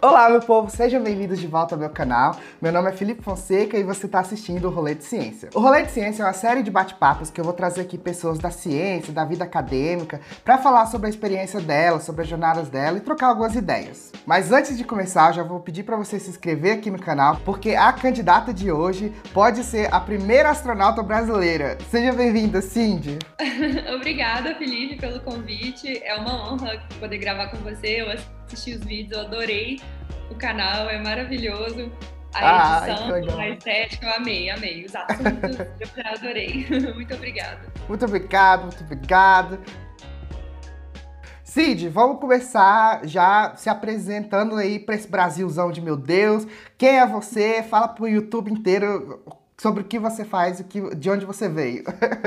Olá, 0.00 0.30
meu 0.30 0.38
povo, 0.38 0.70
sejam 0.70 1.02
bem-vindos 1.02 1.40
de 1.40 1.48
volta 1.48 1.74
ao 1.74 1.78
meu 1.78 1.90
canal. 1.90 2.36
Meu 2.62 2.70
nome 2.70 2.88
é 2.88 2.92
Felipe 2.92 3.20
Fonseca 3.20 3.76
e 3.76 3.82
você 3.82 4.06
está 4.06 4.20
assistindo 4.20 4.68
o 4.68 4.70
Rolê 4.70 4.94
de 4.94 5.02
Ciência. 5.02 5.50
O 5.52 5.58
Rolê 5.58 5.82
de 5.82 5.90
Ciência 5.90 6.22
é 6.22 6.26
uma 6.26 6.32
série 6.32 6.62
de 6.62 6.70
bate-papos 6.70 7.30
que 7.30 7.40
eu 7.40 7.44
vou 7.44 7.52
trazer 7.52 7.80
aqui 7.80 7.98
pessoas 7.98 8.38
da 8.38 8.48
ciência, 8.48 9.12
da 9.12 9.24
vida 9.24 9.42
acadêmica, 9.42 10.20
para 10.44 10.56
falar 10.56 10.86
sobre 10.86 11.08
a 11.08 11.10
experiência 11.10 11.60
delas, 11.60 12.04
sobre 12.04 12.22
as 12.22 12.28
jornadas 12.28 12.68
dela 12.68 12.96
e 12.96 13.00
trocar 13.00 13.26
algumas 13.26 13.56
ideias. 13.56 14.12
Mas 14.24 14.52
antes 14.52 14.78
de 14.78 14.84
começar, 14.84 15.32
já 15.32 15.42
vou 15.42 15.58
pedir 15.58 15.82
para 15.82 15.96
você 15.96 16.20
se 16.20 16.30
inscrever 16.30 16.78
aqui 16.78 16.92
no 16.92 17.00
canal, 17.00 17.40
porque 17.44 17.74
a 17.74 17.92
candidata 17.92 18.54
de 18.54 18.70
hoje 18.70 19.12
pode 19.34 19.64
ser 19.64 19.92
a 19.92 19.98
primeira 19.98 20.50
astronauta 20.50 21.02
brasileira. 21.02 21.76
Seja 21.90 22.12
bem-vinda, 22.12 22.62
Cindy. 22.62 23.18
Obrigada, 23.96 24.54
Felipe, 24.54 24.94
pelo 24.94 25.18
convite. 25.22 26.00
É 26.04 26.14
uma 26.14 26.52
honra 26.52 26.80
poder 27.00 27.18
gravar 27.18 27.48
com 27.48 27.56
você. 27.56 28.00
Eu 28.00 28.37
assisti 28.48 28.74
os 28.74 28.84
vídeos, 28.84 29.12
eu 29.12 29.26
adorei 29.26 29.80
o 30.30 30.34
canal, 30.34 30.88
é 30.88 31.00
maravilhoso. 31.00 31.92
A 32.34 32.84
edição, 32.84 33.38
ah, 33.38 33.40
a 33.40 33.48
estética, 33.48 34.06
eu 34.06 34.14
amei, 34.14 34.50
amei. 34.50 34.84
Os 34.84 34.94
assuntos, 34.94 35.58
eu 35.80 35.88
adorei. 36.04 36.66
muito 36.94 37.14
obrigada. 37.14 37.72
Muito 37.88 38.04
obrigado, 38.04 38.62
muito 38.62 38.84
obrigado. 38.84 39.58
Cid, 41.42 41.88
vamos 41.88 42.20
começar 42.20 43.06
já 43.06 43.56
se 43.56 43.70
apresentando 43.70 44.56
aí 44.56 44.78
para 44.78 44.94
esse 44.94 45.08
Brasilzão 45.08 45.72
de 45.72 45.80
meu 45.80 45.96
Deus. 45.96 46.46
Quem 46.76 46.98
é 46.98 47.06
você? 47.06 47.62
Fala 47.62 47.88
pro 47.88 48.06
YouTube 48.06 48.52
inteiro 48.52 49.24
sobre 49.56 49.82
o 49.82 49.84
que 49.84 49.98
você 49.98 50.24
faz 50.24 50.60
e 50.60 50.94
de 50.94 51.10
onde 51.10 51.24
você 51.24 51.48
veio. 51.48 51.84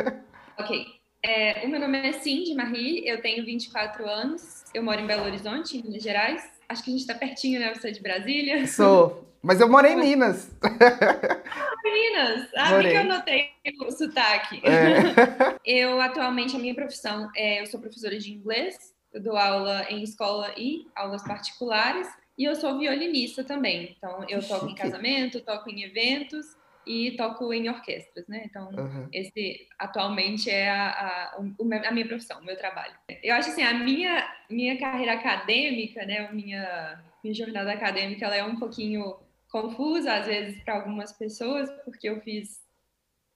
ok. 0.57 1.00
É, 1.23 1.63
o 1.63 1.70
meu 1.70 1.80
nome 1.80 1.99
é 1.99 2.13
Cindy 2.13 2.55
Marie, 2.55 3.07
eu 3.07 3.21
tenho 3.21 3.45
24 3.45 4.07
anos, 4.09 4.63
eu 4.73 4.81
moro 4.81 4.99
em 4.99 5.05
Belo 5.05 5.23
Horizonte, 5.23 5.77
em 5.77 5.84
Minas 5.84 6.02
Gerais. 6.02 6.49
Acho 6.67 6.84
que 6.84 6.89
a 6.89 6.93
gente 6.93 7.02
está 7.02 7.13
pertinho, 7.13 7.59
né? 7.59 7.73
Você 7.75 7.89
é 7.89 7.91
de 7.91 8.02
Brasília? 8.02 8.65
Sou. 8.65 9.27
Mas 9.41 9.60
eu 9.60 9.70
moro 9.70 9.85
em 9.85 9.95
Minas. 9.95 10.49
Ah, 10.63 11.76
Minas! 11.84 12.48
Ah, 12.55 12.79
que 12.79 12.87
eu 12.87 13.04
notei 13.04 13.49
o 13.82 13.91
sotaque. 13.91 14.62
É. 14.63 15.57
eu, 15.65 15.99
atualmente, 15.99 16.55
a 16.55 16.60
minha 16.60 16.76
profissão 16.76 17.29
é... 17.35 17.62
Eu 17.62 17.65
sou 17.65 17.79
professora 17.79 18.17
de 18.17 18.32
inglês. 18.32 18.93
Eu 19.12 19.21
dou 19.21 19.35
aula 19.35 19.85
em 19.90 20.04
escola 20.04 20.54
e 20.55 20.88
aulas 20.95 21.23
particulares. 21.23 22.07
E 22.38 22.45
eu 22.45 22.55
sou 22.55 22.77
violinista 22.77 23.43
também. 23.43 23.95
Então, 23.98 24.26
eu 24.29 24.41
toco 24.48 24.67
em 24.67 24.76
casamento, 24.76 25.41
toco 25.41 25.70
em 25.70 25.84
eventos 25.84 26.55
e 26.85 27.12
toco 27.12 27.54
em 27.54 27.70
orquestras, 27.70 28.27
né? 28.27 28.43
Então, 28.46 28.70
uhum. 28.71 29.07
esse 29.13 29.68
atualmente 29.77 30.49
é 30.49 30.70
a, 30.70 30.90
a, 30.90 31.38
a, 31.38 31.91
minha 31.91 32.07
profissão, 32.07 32.40
o 32.40 32.46
meu 32.46 32.57
trabalho. 32.57 32.93
Eu 33.23 33.35
acho 33.35 33.49
assim, 33.49 33.63
a 33.63 33.73
minha, 33.73 34.27
minha 34.49 34.77
carreira 34.79 35.13
acadêmica, 35.13 36.05
né? 36.05 36.27
A 36.27 36.32
minha, 36.32 37.04
minha 37.23 37.34
jornada 37.34 37.71
acadêmica, 37.71 38.26
ela 38.26 38.35
é 38.35 38.43
um 38.43 38.57
pouquinho 38.57 39.15
confusa, 39.49 40.13
às 40.13 40.26
vezes, 40.26 40.62
para 40.63 40.76
algumas 40.76 41.12
pessoas, 41.12 41.70
porque 41.84 42.10
eu 42.10 42.21
fiz, 42.21 42.62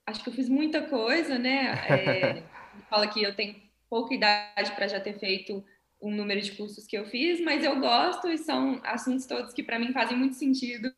acho 0.08 0.24
que 0.24 0.30
eu 0.30 0.34
fiz 0.34 0.50
muita 0.50 0.82
coisa, 0.84 1.38
né? 1.38 1.74
É, 1.90 2.44
fala 2.90 3.08
que 3.08 3.22
eu 3.22 3.36
tenho 3.36 3.56
pouca 3.90 4.14
idade 4.14 4.72
para 4.72 4.88
já 4.88 5.00
ter 5.00 5.20
feito 5.20 5.64
um 6.02 6.12
número 6.12 6.42
de 6.42 6.52
cursos 6.54 6.86
que 6.86 6.98
eu 6.98 7.06
fiz, 7.06 7.40
mas 7.42 7.64
eu 7.64 7.80
gosto 7.80 8.30
e 8.30 8.38
são 8.38 8.80
assuntos 8.84 9.26
todos 9.26 9.54
que 9.54 9.64
para 9.64 9.80
mim 9.80 9.94
fazem 9.94 10.18
muito 10.18 10.36
sentido 10.36 10.94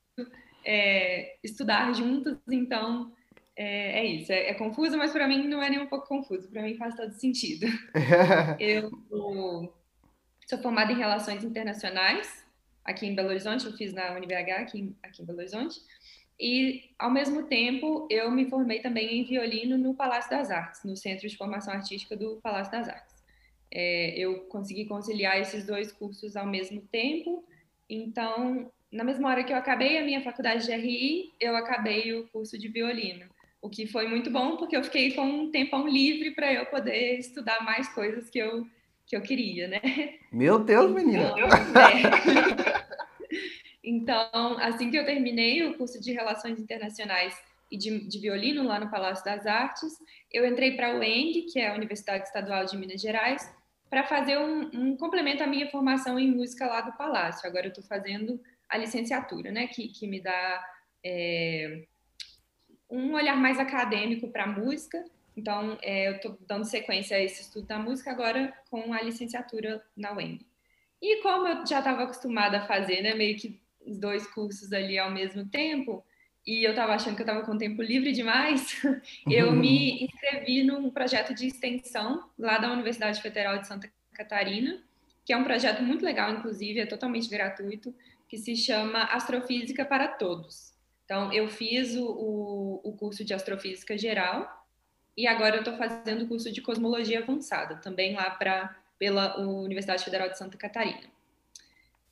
é, 0.67 1.37
estudar 1.41 1.93
juntos, 1.93 2.37
então 2.49 3.13
é, 3.55 4.01
é 4.01 4.05
isso. 4.05 4.31
É, 4.31 4.49
é, 4.49 4.53
confuso, 4.53 4.97
mas 4.97 5.13
para 5.13 5.25
mim 5.27 5.47
não 5.47 5.63
é 5.63 5.69
nem 5.69 5.79
um 5.79 5.87
pouco 5.87 6.07
confuso, 6.07 6.49
para 6.49 6.61
mim 6.61 6.75
faz 6.75 6.93
todo 6.93 7.13
sentido. 7.13 7.65
eu 8.59 8.91
sou 10.45 10.59
formada 10.61 10.91
em 10.91 10.97
Relações 10.97 11.43
Internacionais, 11.43 12.45
aqui 12.83 13.07
em 13.07 13.15
Belo 13.15 13.29
Horizonte, 13.29 13.65
eu 13.65 13.73
fiz 13.73 13.93
na 13.93 14.11
UniBH, 14.11 14.51
aqui, 14.59 14.93
aqui 15.01 15.21
em 15.21 15.25
Belo 15.25 15.39
Horizonte, 15.39 15.79
e, 16.39 16.91
ao 16.99 17.09
mesmo 17.09 17.43
tempo, 17.47 18.05
eu 18.11 18.29
me 18.29 18.47
formei 18.47 18.79
também 18.79 19.19
em 19.21 19.23
violino 19.23 19.77
no 19.77 19.95
Palácio 19.95 20.29
das 20.29 20.51
Artes, 20.51 20.83
no 20.83 20.95
Centro 20.95 21.27
de 21.27 21.35
Formação 21.35 21.73
Artística 21.73 22.15
do 22.15 22.39
Palácio 22.41 22.71
das 22.71 22.87
Artes. 22.87 23.15
É, 23.71 24.17
eu 24.17 24.41
consegui 24.45 24.85
conciliar 24.85 25.39
esses 25.39 25.65
dois 25.65 25.91
cursos 25.91 26.35
ao 26.35 26.45
mesmo 26.45 26.81
tempo, 26.91 27.43
então 27.89 28.71
na 28.91 29.03
mesma 29.03 29.29
hora 29.29 29.43
que 29.43 29.51
eu 29.51 29.57
acabei 29.57 29.97
a 29.97 30.03
minha 30.03 30.21
faculdade 30.21 30.65
de 30.65 30.75
RI, 30.75 31.33
eu 31.39 31.55
acabei 31.55 32.13
o 32.13 32.27
curso 32.27 32.57
de 32.57 32.67
violino, 32.67 33.25
o 33.61 33.69
que 33.69 33.85
foi 33.87 34.07
muito 34.07 34.29
bom 34.29 34.57
porque 34.57 34.77
eu 34.77 34.83
fiquei 34.83 35.13
com 35.13 35.23
um 35.23 35.51
tempão 35.51 35.87
livre 35.87 36.31
para 36.31 36.53
eu 36.53 36.65
poder 36.67 37.19
estudar 37.19 37.63
mais 37.63 37.87
coisas 37.93 38.29
que 38.29 38.39
eu 38.39 38.65
que 39.07 39.15
eu 39.15 39.21
queria, 39.21 39.69
né? 39.69 39.79
Meu 40.31 40.59
Deus, 40.59 40.91
menina. 40.91 41.33
Então, 41.37 41.47
é. 41.81 42.85
então, 43.81 44.59
assim 44.59 44.91
que 44.91 44.97
eu 44.97 45.05
terminei 45.05 45.65
o 45.65 45.77
curso 45.77 45.99
de 46.01 46.11
Relações 46.11 46.59
Internacionais 46.59 47.33
e 47.71 47.77
de, 47.77 48.05
de 48.05 48.19
violino 48.19 48.63
lá 48.63 48.79
no 48.79 48.91
Palácio 48.91 49.23
das 49.23 49.45
Artes, 49.45 49.93
eu 50.31 50.45
entrei 50.45 50.75
para 50.75 50.91
a 50.91 50.95
UENG, 50.97 51.43
que 51.43 51.57
é 51.57 51.69
a 51.69 51.75
Universidade 51.75 52.25
Estadual 52.25 52.65
de 52.65 52.77
Minas 52.77 53.01
Gerais, 53.01 53.49
para 53.89 54.03
fazer 54.03 54.37
um, 54.37 54.69
um 54.73 54.97
complemento 54.97 55.41
à 55.41 55.47
minha 55.47 55.69
formação 55.71 56.19
em 56.19 56.29
música 56.29 56.67
lá 56.67 56.81
do 56.81 56.97
Palácio. 56.97 57.47
Agora 57.47 57.67
eu 57.67 57.69
estou 57.69 57.83
fazendo 57.85 58.39
a 58.69 58.77
licenciatura, 58.77 59.51
né, 59.51 59.67
que, 59.67 59.87
que 59.87 60.07
me 60.07 60.19
dá 60.19 60.63
é, 61.03 61.85
um 62.89 63.13
olhar 63.13 63.37
mais 63.37 63.59
acadêmico 63.59 64.29
para 64.29 64.43
a 64.43 64.47
música. 64.47 65.03
Então, 65.35 65.77
é, 65.81 66.07
eu 66.07 66.15
estou 66.15 66.37
dando 66.47 66.65
sequência 66.65 67.15
a 67.15 67.21
esse 67.21 67.41
estudo 67.41 67.67
da 67.67 67.77
música 67.77 68.11
agora 68.11 68.53
com 68.69 68.93
a 68.93 69.01
licenciatura 69.01 69.83
na 69.95 70.13
UEM. 70.13 70.39
E 71.01 71.21
como 71.21 71.47
eu 71.47 71.65
já 71.65 71.79
estava 71.79 72.03
acostumada 72.03 72.57
a 72.57 72.65
fazer, 72.65 73.01
né, 73.01 73.13
meio 73.13 73.37
que 73.37 73.59
os 73.85 73.97
dois 73.97 74.25
cursos 74.27 74.73
ali 74.73 74.97
ao 74.97 75.11
mesmo 75.11 75.45
tempo, 75.45 76.03
e 76.45 76.65
eu 76.65 76.71
estava 76.71 76.93
achando 76.93 77.15
que 77.15 77.21
eu 77.21 77.25
estava 77.25 77.45
com 77.45 77.57
tempo 77.57 77.81
livre 77.81 78.11
demais, 78.11 78.81
eu 79.29 79.51
me 79.51 80.03
inscrevi 80.05 80.63
num 80.63 80.89
projeto 80.89 81.33
de 81.33 81.47
extensão 81.47 82.29
lá 82.37 82.57
da 82.57 82.71
Universidade 82.71 83.21
Federal 83.21 83.59
de 83.59 83.67
Santa 83.67 83.91
Catarina, 84.13 84.81
que 85.25 85.33
é 85.33 85.37
um 85.37 85.43
projeto 85.43 85.83
muito 85.83 86.05
legal, 86.05 86.31
inclusive, 86.31 86.79
é 86.79 86.85
totalmente 86.85 87.29
gratuito, 87.29 87.93
que 88.27 88.37
se 88.37 88.55
chama 88.55 89.03
Astrofísica 89.03 89.85
para 89.85 90.07
Todos. 90.07 90.73
Então, 91.05 91.31
eu 91.31 91.47
fiz 91.47 91.95
o, 91.95 92.05
o, 92.05 92.81
o 92.83 92.93
curso 92.93 93.23
de 93.23 93.33
Astrofísica 93.33 93.97
Geral 93.97 94.65
e 95.15 95.25
agora 95.25 95.55
eu 95.55 95.61
estou 95.61 95.77
fazendo 95.77 96.25
o 96.25 96.27
curso 96.27 96.51
de 96.51 96.61
Cosmologia 96.61 97.19
Avançada, 97.19 97.77
também 97.77 98.13
lá 98.13 98.29
pra, 98.31 98.75
pela 98.99 99.39
Universidade 99.39 100.03
Federal 100.03 100.29
de 100.29 100.37
Santa 100.37 100.57
Catarina. 100.57 101.09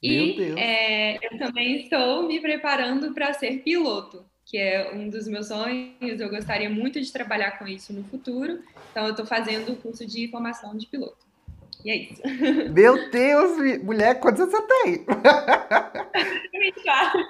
E 0.01 0.39
é, 0.57 1.17
eu 1.25 1.37
também 1.37 1.81
estou 1.81 2.27
me 2.27 2.39
preparando 2.39 3.13
para 3.13 3.33
ser 3.33 3.63
piloto, 3.63 4.25
que 4.45 4.57
é 4.57 4.93
um 4.93 5.09
dos 5.09 5.27
meus 5.27 5.47
sonhos. 5.47 6.19
Eu 6.19 6.29
gostaria 6.29 6.69
muito 6.69 7.01
de 7.01 7.11
trabalhar 7.11 7.57
com 7.57 7.67
isso 7.67 7.91
no 7.91 8.03
futuro. 8.03 8.63
Então, 8.91 9.05
eu 9.05 9.11
estou 9.11 9.25
fazendo 9.25 9.73
o 9.73 9.77
curso 9.77 10.05
de 10.05 10.27
formação 10.29 10.77
de 10.77 10.85
piloto. 10.87 11.24
E 11.85 11.91
é 11.91 11.95
isso. 11.97 12.21
Meu 12.73 13.11
Deus, 13.11 13.83
mulher, 13.83 14.19
quantos 14.19 14.41
anos 14.41 14.51
você 14.51 14.61
tem? 14.63 15.05
24. 16.59 17.25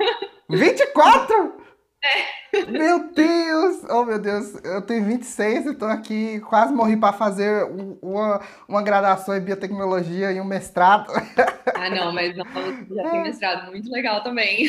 24? 0.50 1.54
É. 2.02 2.66
Meu 2.72 3.12
Deus! 3.12 3.84
Oh, 3.90 4.06
meu 4.06 4.18
Deus, 4.18 4.64
eu 4.64 4.82
tenho 4.82 5.04
26 5.04 5.66
e 5.66 5.70
estou 5.72 5.90
aqui, 5.90 6.40
quase 6.42 6.72
morri 6.72 6.96
para 6.96 7.12
fazer 7.12 7.66
uma, 8.02 8.40
uma 8.68 8.82
graduação 8.82 9.36
em 9.36 9.42
biotecnologia 9.42 10.32
e 10.32 10.40
um 10.40 10.46
mestrado. 10.46 11.12
Ah, 11.78 11.90
não, 11.90 12.14
mas 12.14 12.34
não, 12.38 12.46
já 12.46 13.10
tem 13.10 13.24
mestrado, 13.24 13.70
muito 13.70 13.92
legal 13.92 14.24
também. 14.24 14.68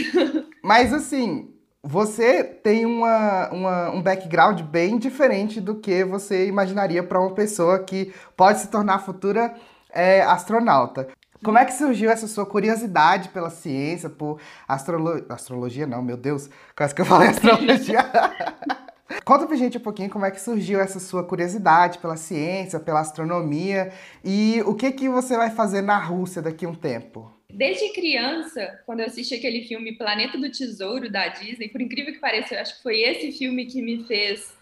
Mas 0.62 0.92
assim, 0.92 1.54
você 1.82 2.42
tem 2.42 2.84
uma, 2.84 3.48
uma, 3.50 3.90
um 3.90 4.02
background 4.02 4.60
bem 4.62 4.98
diferente 4.98 5.60
do 5.60 5.76
que 5.76 6.02
você 6.04 6.48
imaginaria 6.48 7.02
para 7.02 7.20
uma 7.20 7.32
pessoa 7.32 7.78
que 7.78 8.12
pode 8.36 8.58
se 8.58 8.70
tornar 8.70 8.98
futura 8.98 9.54
é, 9.96 10.22
astronauta. 10.22 11.08
Como 11.42 11.58
é 11.58 11.64
que 11.64 11.72
surgiu 11.72 12.10
essa 12.10 12.26
sua 12.26 12.46
curiosidade 12.46 13.28
pela 13.30 13.50
ciência, 13.50 14.08
por 14.08 14.40
astrolo... 14.66 15.24
astrologia? 15.28 15.86
Não, 15.86 16.02
meu 16.02 16.16
Deus, 16.16 16.48
quase 16.76 16.94
que 16.94 17.00
eu 17.00 17.06
falei 17.06 17.28
astrologia. 17.28 18.00
Conta 19.24 19.46
pra 19.46 19.56
gente 19.56 19.78
um 19.78 19.80
pouquinho 19.80 20.10
como 20.10 20.24
é 20.24 20.30
que 20.30 20.40
surgiu 20.40 20.80
essa 20.80 20.98
sua 21.00 21.24
curiosidade 21.24 21.98
pela 21.98 22.16
ciência, 22.16 22.78
pela 22.80 23.00
astronomia 23.00 23.92
e 24.24 24.62
o 24.66 24.74
que 24.74 24.90
que 24.92 25.08
você 25.08 25.36
vai 25.36 25.50
fazer 25.50 25.82
na 25.82 25.98
Rússia 25.98 26.42
daqui 26.42 26.64
a 26.64 26.68
um 26.68 26.74
tempo. 26.74 27.32
Desde 27.48 27.92
criança, 27.92 28.80
quando 28.84 29.00
eu 29.00 29.06
assisti 29.06 29.34
aquele 29.34 29.62
filme 29.62 29.96
Planeta 29.96 30.36
do 30.36 30.50
Tesouro 30.50 31.10
da 31.10 31.28
Disney, 31.28 31.68
por 31.68 31.80
incrível 31.80 32.12
que 32.12 32.20
pareça, 32.20 32.54
eu 32.54 32.60
acho 32.60 32.76
que 32.76 32.82
foi 32.82 33.00
esse 33.00 33.32
filme 33.32 33.66
que 33.66 33.80
me 33.80 34.04
fez 34.04 34.52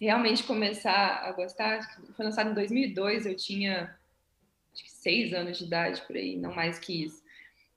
realmente 0.00 0.42
começar 0.44 1.22
a 1.24 1.32
gostar. 1.32 1.80
Foi 2.16 2.24
lançado 2.24 2.50
em 2.50 2.54
2002, 2.54 3.26
eu 3.26 3.36
tinha 3.36 3.94
seis 5.00 5.32
anos 5.32 5.58
de 5.58 5.64
idade 5.64 6.02
por 6.06 6.16
aí, 6.16 6.36
não 6.36 6.54
mais 6.54 6.78
que 6.78 7.04
isso. 7.04 7.22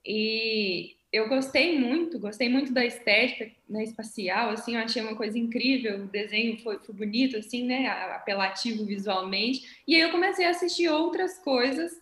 E 0.04 0.94
eu 1.12 1.28
gostei 1.28 1.78
muito, 1.78 2.18
gostei 2.18 2.48
muito 2.48 2.72
da 2.72 2.84
estética 2.84 3.50
né, 3.68 3.84
espacial, 3.84 4.50
assim, 4.50 4.74
eu 4.74 4.80
achei 4.80 5.00
uma 5.00 5.16
coisa 5.16 5.38
incrível, 5.38 6.02
o 6.02 6.06
desenho 6.08 6.58
foi, 6.58 6.78
foi 6.78 6.94
bonito, 6.94 7.36
assim, 7.36 7.64
né, 7.64 7.86
apelativo 7.86 8.84
visualmente, 8.84 9.82
e 9.86 9.94
aí 9.94 10.00
eu 10.02 10.10
comecei 10.10 10.44
a 10.44 10.50
assistir 10.50 10.88
outras 10.88 11.38
coisas 11.38 11.92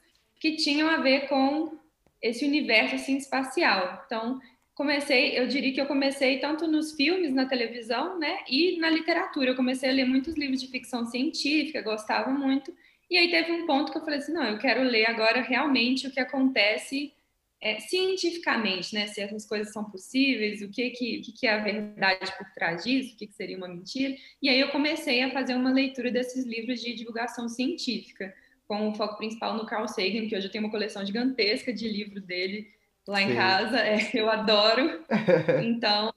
que 0.40 0.56
tinham 0.56 0.88
a 0.88 0.96
ver 0.96 1.28
com 1.28 1.76
esse 2.20 2.44
universo 2.44 2.94
assim 2.94 3.16
espacial. 3.16 4.02
Então, 4.06 4.40
comecei, 4.74 5.38
eu 5.38 5.46
diria 5.46 5.72
que 5.72 5.80
eu 5.80 5.86
comecei 5.86 6.38
tanto 6.38 6.66
nos 6.66 6.92
filmes, 6.92 7.32
na 7.32 7.46
televisão, 7.46 8.18
né, 8.18 8.38
e 8.48 8.78
na 8.78 8.88
literatura. 8.88 9.50
Eu 9.50 9.56
comecei 9.56 9.90
a 9.90 9.92
ler 9.92 10.04
muitos 10.04 10.34
livros 10.34 10.60
de 10.60 10.68
ficção 10.68 11.04
científica, 11.04 11.82
gostava 11.82 12.30
muito. 12.30 12.74
E 13.12 13.18
aí 13.18 13.30
teve 13.30 13.52
um 13.52 13.66
ponto 13.66 13.92
que 13.92 13.98
eu 13.98 14.02
falei 14.02 14.20
assim, 14.20 14.32
não, 14.32 14.42
eu 14.42 14.56
quero 14.56 14.82
ler 14.82 15.04
agora 15.04 15.42
realmente 15.42 16.06
o 16.06 16.10
que 16.10 16.18
acontece 16.18 17.12
é, 17.60 17.78
cientificamente, 17.78 18.94
né, 18.94 19.06
se 19.06 19.20
essas 19.20 19.44
coisas 19.44 19.70
são 19.70 19.84
possíveis, 19.84 20.62
o 20.62 20.70
que 20.70 20.88
que, 20.88 21.18
o 21.20 21.22
que, 21.38 21.46
é 21.46 21.52
a 21.52 21.62
verdade 21.62 22.32
por 22.38 22.50
trás 22.54 22.82
disso, 22.82 23.12
o 23.12 23.18
que, 23.18 23.26
que 23.26 23.34
seria 23.34 23.58
uma 23.58 23.68
mentira. 23.68 24.16
E 24.40 24.48
aí 24.48 24.58
eu 24.58 24.70
comecei 24.70 25.22
a 25.22 25.30
fazer 25.30 25.54
uma 25.54 25.70
leitura 25.70 26.10
desses 26.10 26.46
livros 26.46 26.80
de 26.80 26.94
divulgação 26.94 27.50
científica, 27.50 28.34
com 28.66 28.88
o 28.88 28.94
foco 28.94 29.18
principal 29.18 29.58
no 29.58 29.66
Carl 29.66 29.86
Sagan, 29.86 30.26
que 30.26 30.34
hoje 30.34 30.46
eu 30.46 30.50
tenho 30.50 30.64
uma 30.64 30.70
coleção 30.70 31.04
gigantesca 31.04 31.70
de 31.70 31.86
livros 31.86 32.24
dele 32.24 32.66
lá 33.06 33.18
Sim. 33.18 33.24
em 33.24 33.34
casa, 33.34 33.78
é, 33.78 33.98
eu 34.18 34.30
adoro. 34.30 35.04
Então, 35.62 36.10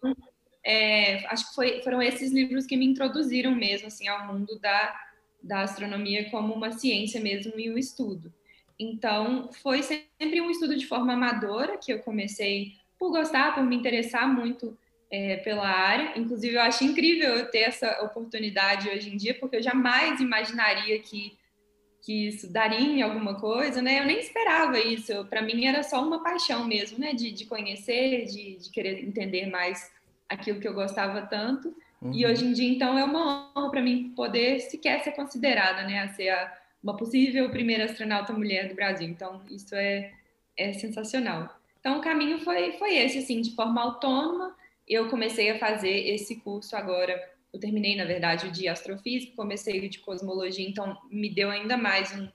é, 0.64 1.26
acho 1.26 1.50
que 1.50 1.56
foi, 1.56 1.82
foram 1.82 2.02
esses 2.02 2.32
livros 2.32 2.66
que 2.66 2.78
me 2.78 2.86
introduziram 2.86 3.54
mesmo 3.54 3.88
assim 3.88 4.08
ao 4.08 4.34
mundo 4.34 4.58
da, 4.62 4.96
da 5.46 5.62
astronomia 5.62 6.30
como 6.30 6.54
uma 6.54 6.72
ciência 6.72 7.22
mesmo 7.22 7.54
e 7.60 7.72
um 7.72 7.78
estudo. 7.78 8.34
Então, 8.78 9.50
foi 9.62 9.82
sempre 9.82 10.42
um 10.42 10.50
estudo 10.50 10.76
de 10.76 10.86
forma 10.86 11.14
amadora 11.14 11.78
que 11.78 11.94
eu 11.94 12.00
comecei 12.00 12.74
por 13.00 13.12
gostar, 13.12 13.54
por 13.54 13.64
me 13.64 13.76
interessar 13.76 14.28
muito 14.28 14.78
é, 15.10 15.38
pela 15.38 15.68
área. 15.68 16.20
Inclusive, 16.20 16.56
eu 16.56 16.62
acho 16.62 16.84
incrível 16.84 17.36
eu 17.36 17.50
ter 17.50 17.60
essa 17.60 18.04
oportunidade 18.04 18.90
hoje 18.90 19.14
em 19.14 19.18
dia, 19.18 19.36
porque 19.40 19.58
eu 19.58 19.64
jamais 19.64 20.20
imaginaria 20.20 21.00
que 21.00 21.38
que 22.06 22.28
isso 22.28 22.54
daria 22.54 22.80
em 22.80 23.02
alguma 23.02 23.40
coisa, 23.40 23.82
né? 23.82 24.00
Eu 24.00 24.06
nem 24.06 24.20
esperava 24.20 24.78
isso. 24.78 25.26
Para 25.26 25.42
mim 25.42 25.66
era 25.66 25.82
só 25.82 26.06
uma 26.06 26.22
paixão 26.22 26.64
mesmo, 26.68 27.00
né? 27.00 27.16
De, 27.16 27.32
de 27.32 27.46
conhecer, 27.46 28.26
de, 28.26 28.58
de 28.58 28.70
querer 28.70 29.04
entender 29.04 29.48
mais 29.48 29.92
aquilo 30.30 30.60
que 30.60 30.68
eu 30.68 30.74
gostava 30.76 31.24
tanto. 31.24 31.76
Uhum. 32.06 32.14
E 32.14 32.26
hoje 32.26 32.46
em 32.46 32.54
dia, 32.54 32.70
então, 32.70 32.98
é 32.98 33.04
uma 33.04 33.52
honra 33.56 33.72
para 33.72 33.82
mim 33.82 34.14
poder 34.16 34.60
sequer 34.60 35.04
ser 35.04 35.12
considerada, 35.12 35.84
né? 35.84 36.00
A 36.00 36.08
ser 36.10 36.30
a, 36.30 36.58
uma 36.84 36.96
possível 36.96 37.50
primeira 37.50 37.86
astronauta 37.86 38.34
mulher 38.34 38.68
do 38.68 38.76
Brasil. 38.76 39.08
Então, 39.08 39.42
isso 39.50 39.76
é, 39.76 40.14
é 40.58 40.74
sensacional. 40.74 41.50
Então, 41.80 42.00
o 42.00 42.02
caminho 42.02 42.40
foi, 42.40 42.74
foi 42.74 42.96
esse, 42.96 43.20
assim, 43.20 43.42
de 43.42 43.56
forma 43.56 43.82
autônoma. 43.82 44.56
Eu 44.88 45.10
comecei 45.10 45.50
a 45.52 45.60
fazer 45.60 46.10
esse 46.10 46.36
curso 46.38 46.76
agora 46.76 47.20
eu 47.56 47.60
terminei, 47.60 47.96
na 47.96 48.04
verdade, 48.04 48.48
o 48.48 48.52
de 48.52 48.68
astrofísica, 48.68 49.34
comecei 49.34 49.80
o 49.80 49.90
de 49.90 50.00
cosmologia, 50.00 50.68
então 50.68 50.98
me 51.10 51.30
deu 51.30 51.50
ainda 51.50 51.78
mais 51.78 52.14
um, 52.14 52.28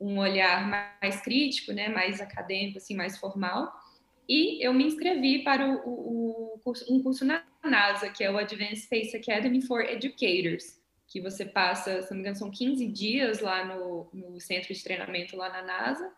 um 0.00 0.18
olhar 0.18 0.68
mais 1.00 1.20
crítico, 1.20 1.72
né, 1.72 1.88
mais 1.88 2.20
acadêmico, 2.20 2.78
assim, 2.78 2.94
mais 2.94 3.18
formal. 3.18 3.72
E 4.28 4.64
eu 4.64 4.74
me 4.74 4.84
inscrevi 4.84 5.42
para 5.42 5.66
o, 5.66 5.76
o, 5.88 6.54
o 6.54 6.58
curso, 6.58 6.84
um 6.92 7.02
curso 7.02 7.24
na 7.24 7.42
NASA, 7.64 8.10
que 8.10 8.22
é 8.22 8.30
o 8.30 8.36
Advanced 8.36 8.84
Space 8.84 9.16
Academy 9.16 9.62
for 9.62 9.82
Educators, 9.82 10.78
que 11.06 11.20
você 11.20 11.46
passa, 11.46 12.02
se 12.02 12.10
não 12.10 12.16
me 12.16 12.20
engano, 12.20 12.36
são 12.36 12.50
15 12.50 12.86
dias 12.88 13.40
lá 13.40 13.64
no, 13.64 14.08
no 14.12 14.38
centro 14.38 14.74
de 14.74 14.84
treinamento 14.84 15.36
lá 15.36 15.48
na 15.48 15.62
NASA. 15.62 16.12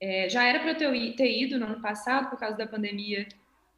É, 0.00 0.28
já 0.30 0.46
era 0.46 0.60
para 0.60 0.72
eu 0.72 1.14
ter 1.14 1.30
ido 1.30 1.58
no 1.58 1.66
ano 1.66 1.82
passado, 1.82 2.30
por 2.30 2.38
causa 2.38 2.56
da 2.56 2.66
pandemia, 2.66 3.28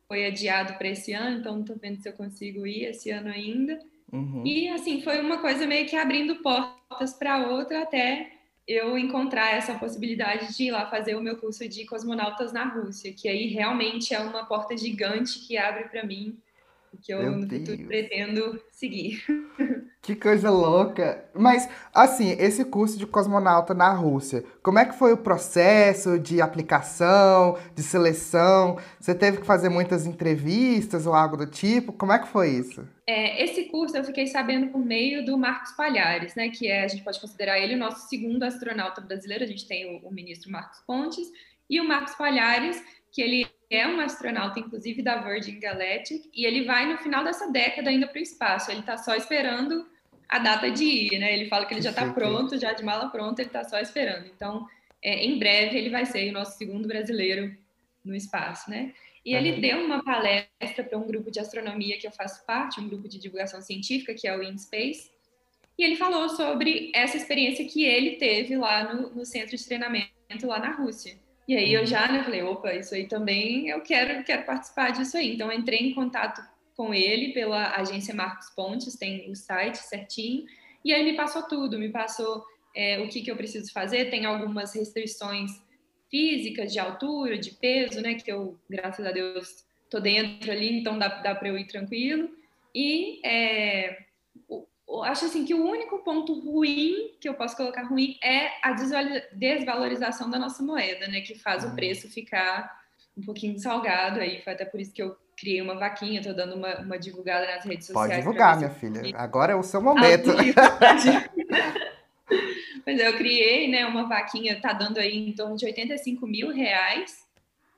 foi 0.06 0.26
adiado 0.26 0.74
para 0.74 0.88
esse 0.88 1.12
ano, 1.12 1.40
então 1.40 1.54
não 1.54 1.62
estou 1.62 1.76
vendo 1.76 2.00
se 2.00 2.08
eu 2.08 2.12
consigo 2.12 2.64
ir 2.64 2.84
esse 2.84 3.10
ano 3.10 3.30
ainda. 3.30 3.80
Uhum. 4.12 4.46
E 4.46 4.68
assim, 4.68 5.02
foi 5.02 5.20
uma 5.20 5.38
coisa 5.38 5.66
meio 5.66 5.88
que 5.88 5.96
abrindo 5.96 6.36
portas 6.36 7.14
para 7.14 7.48
outra 7.48 7.82
até 7.82 8.31
eu 8.66 8.96
encontrar 8.96 9.54
essa 9.54 9.74
possibilidade 9.78 10.56
de 10.56 10.64
ir 10.64 10.70
lá 10.70 10.88
fazer 10.88 11.14
o 11.14 11.20
meu 11.20 11.36
curso 11.36 11.68
de 11.68 11.84
cosmonautas 11.84 12.52
na 12.52 12.64
Rússia, 12.64 13.12
que 13.12 13.28
aí 13.28 13.46
realmente 13.46 14.14
é 14.14 14.20
uma 14.20 14.46
porta 14.46 14.76
gigante 14.76 15.40
que 15.40 15.56
abre 15.56 15.84
para 15.84 16.04
mim 16.04 16.38
que 17.02 17.12
eu 17.12 17.36
no 17.36 17.48
futuro 17.48 17.86
pretendo 17.86 18.62
seguir. 18.70 19.24
Que 20.02 20.16
coisa 20.16 20.50
louca! 20.50 21.24
Mas, 21.32 21.68
assim, 21.94 22.32
esse 22.32 22.64
curso 22.64 22.98
de 22.98 23.06
cosmonauta 23.06 23.72
na 23.72 23.92
Rússia, 23.92 24.44
como 24.60 24.80
é 24.80 24.84
que 24.84 24.98
foi 24.98 25.12
o 25.12 25.16
processo 25.16 26.18
de 26.18 26.42
aplicação, 26.42 27.56
de 27.72 27.84
seleção? 27.84 28.80
Você 28.98 29.14
teve 29.14 29.38
que 29.38 29.46
fazer 29.46 29.68
muitas 29.68 30.04
entrevistas 30.04 31.06
ou 31.06 31.14
algo 31.14 31.36
do 31.36 31.46
tipo? 31.46 31.92
Como 31.92 32.12
é 32.12 32.18
que 32.18 32.26
foi 32.26 32.50
isso? 32.50 32.84
É, 33.06 33.44
esse 33.44 33.66
curso 33.66 33.96
eu 33.96 34.02
fiquei 34.02 34.26
sabendo 34.26 34.72
por 34.72 34.84
meio 34.84 35.24
do 35.24 35.38
Marcos 35.38 35.70
Palhares, 35.76 36.34
né? 36.34 36.48
Que 36.48 36.66
é, 36.66 36.82
a 36.82 36.88
gente 36.88 37.04
pode 37.04 37.20
considerar 37.20 37.60
ele 37.60 37.76
o 37.76 37.78
nosso 37.78 38.08
segundo 38.08 38.42
astronauta 38.42 39.00
brasileiro. 39.00 39.44
A 39.44 39.46
gente 39.46 39.68
tem 39.68 40.00
o, 40.02 40.08
o 40.08 40.12
ministro 40.12 40.50
Marcos 40.50 40.80
Pontes 40.80 41.28
e 41.70 41.80
o 41.80 41.86
Marcos 41.86 42.16
Palhares, 42.16 42.82
que 43.12 43.22
ele 43.22 43.46
é 43.70 43.86
um 43.86 44.00
astronauta, 44.00 44.58
inclusive 44.58 45.00
da 45.00 45.20
Virgin 45.22 45.60
Galactic, 45.60 46.24
e 46.34 46.44
ele 46.44 46.64
vai 46.64 46.90
no 46.90 46.98
final 46.98 47.22
dessa 47.22 47.48
década 47.52 47.88
ainda 47.88 48.08
para 48.08 48.18
o 48.18 48.22
espaço. 48.22 48.68
Ele 48.68 48.80
está 48.80 48.98
só 48.98 49.14
esperando 49.14 49.91
a 50.32 50.38
data 50.38 50.70
de 50.70 50.82
ir, 50.82 51.18
né? 51.18 51.34
Ele 51.34 51.46
fala 51.46 51.66
que 51.66 51.74
ele 51.74 51.82
já 51.82 51.90
está 51.90 52.10
pronto, 52.10 52.58
já 52.58 52.72
de 52.72 52.82
mala 52.82 53.10
pronta, 53.10 53.42
ele 53.42 53.50
está 53.50 53.62
só 53.64 53.78
esperando. 53.78 54.26
Então, 54.34 54.66
é, 55.02 55.26
em 55.26 55.38
breve 55.38 55.76
ele 55.76 55.90
vai 55.90 56.06
ser 56.06 56.30
o 56.30 56.32
nosso 56.32 56.56
segundo 56.56 56.88
brasileiro 56.88 57.54
no 58.02 58.14
espaço, 58.14 58.70
né? 58.70 58.94
E 59.26 59.34
ele 59.34 59.60
deu 59.60 59.84
uma 59.84 60.02
palestra 60.02 60.82
para 60.82 60.98
um 60.98 61.06
grupo 61.06 61.30
de 61.30 61.38
astronomia 61.38 61.98
que 61.98 62.06
eu 62.06 62.10
faço 62.10 62.44
parte, 62.46 62.80
um 62.80 62.88
grupo 62.88 63.06
de 63.08 63.18
divulgação 63.18 63.60
científica, 63.60 64.14
que 64.14 64.26
é 64.26 64.34
o 64.36 64.42
InSpace, 64.42 65.10
e 65.78 65.84
ele 65.84 65.96
falou 65.96 66.30
sobre 66.30 66.90
essa 66.94 67.18
experiência 67.18 67.64
que 67.66 67.84
ele 67.84 68.12
teve 68.12 68.56
lá 68.56 68.92
no, 68.92 69.10
no 69.10 69.26
centro 69.26 69.54
de 69.54 69.64
treinamento 69.64 70.46
lá 70.46 70.58
na 70.58 70.70
Rússia. 70.70 71.14
E 71.46 71.54
aí 71.54 71.74
eu 71.74 71.80
uhum. 71.80 71.86
já 71.86 72.10
né, 72.10 72.24
falei, 72.24 72.42
opa, 72.42 72.72
isso 72.72 72.94
aí 72.94 73.06
também 73.06 73.68
eu 73.68 73.82
quero, 73.82 74.24
quero 74.24 74.44
participar 74.44 74.92
disso 74.92 75.16
aí. 75.16 75.34
Então 75.34 75.52
entrei 75.52 75.80
em 75.80 75.94
contato 75.94 76.42
com 76.76 76.92
ele 76.92 77.32
pela 77.32 77.76
agência 77.76 78.14
Marcos 78.14 78.50
Pontes, 78.50 78.96
tem 78.96 79.30
o 79.30 79.36
site 79.36 79.76
certinho, 79.76 80.44
e 80.84 80.92
aí 80.92 81.04
me 81.04 81.16
passou 81.16 81.42
tudo, 81.42 81.78
me 81.78 81.90
passou 81.90 82.44
é, 82.74 83.00
o 83.00 83.08
que, 83.08 83.22
que 83.22 83.30
eu 83.30 83.36
preciso 83.36 83.72
fazer, 83.72 84.10
tem 84.10 84.24
algumas 84.24 84.74
restrições 84.74 85.50
físicas 86.10 86.72
de 86.72 86.78
altura, 86.78 87.38
de 87.38 87.52
peso, 87.52 88.00
né, 88.00 88.14
que 88.14 88.30
eu, 88.30 88.58
graças 88.68 89.04
a 89.06 89.12
Deus, 89.12 89.64
tô 89.88 90.00
dentro 90.00 90.50
ali, 90.50 90.80
então 90.80 90.98
dá, 90.98 91.08
dá 91.08 91.34
para 91.34 91.48
eu 91.48 91.58
ir 91.58 91.66
tranquilo. 91.66 92.30
E 92.74 93.20
é, 93.26 94.04
acho 95.04 95.26
assim 95.26 95.44
que 95.44 95.54
o 95.54 95.64
único 95.64 95.98
ponto 95.98 96.38
ruim 96.40 97.12
que 97.20 97.28
eu 97.28 97.34
posso 97.34 97.56
colocar 97.56 97.82
ruim 97.84 98.18
é 98.22 98.50
a 98.62 98.72
desvalorização 99.32 100.30
da 100.30 100.38
nossa 100.38 100.62
moeda, 100.62 101.08
né? 101.08 101.20
Que 101.20 101.34
faz 101.34 101.64
o 101.64 101.68
uhum. 101.68 101.74
preço 101.74 102.10
ficar 102.10 102.82
um 103.16 103.22
pouquinho 103.22 103.58
salgado 103.58 104.20
aí. 104.20 104.40
Foi 104.42 104.52
até 104.52 104.64
por 104.64 104.80
isso 104.80 104.92
que 104.92 105.02
eu 105.02 105.16
criei 105.36 105.60
uma 105.60 105.74
vaquinha, 105.74 106.20
estou 106.20 106.34
dando 106.34 106.54
uma, 106.54 106.80
uma, 106.80 106.98
divulgada 106.98 107.46
nas 107.46 107.64
redes 107.64 107.86
sociais. 107.86 108.08
Pode 108.08 108.20
divulgar, 108.20 108.56
minha 108.58 108.70
filha. 108.70 109.02
Agora 109.16 109.52
é 109.52 109.56
o 109.56 109.62
seu 109.62 109.80
momento. 109.80 110.30
pois 112.84 113.00
é, 113.00 113.08
eu 113.08 113.16
criei, 113.16 113.68
né, 113.68 113.86
uma 113.86 114.08
vaquinha, 114.08 114.60
tá 114.60 114.72
dando 114.72 114.98
aí 114.98 115.28
em 115.28 115.32
torno 115.32 115.56
de 115.56 115.64
85 115.64 116.26
mil 116.26 116.50
reais. 116.52 117.22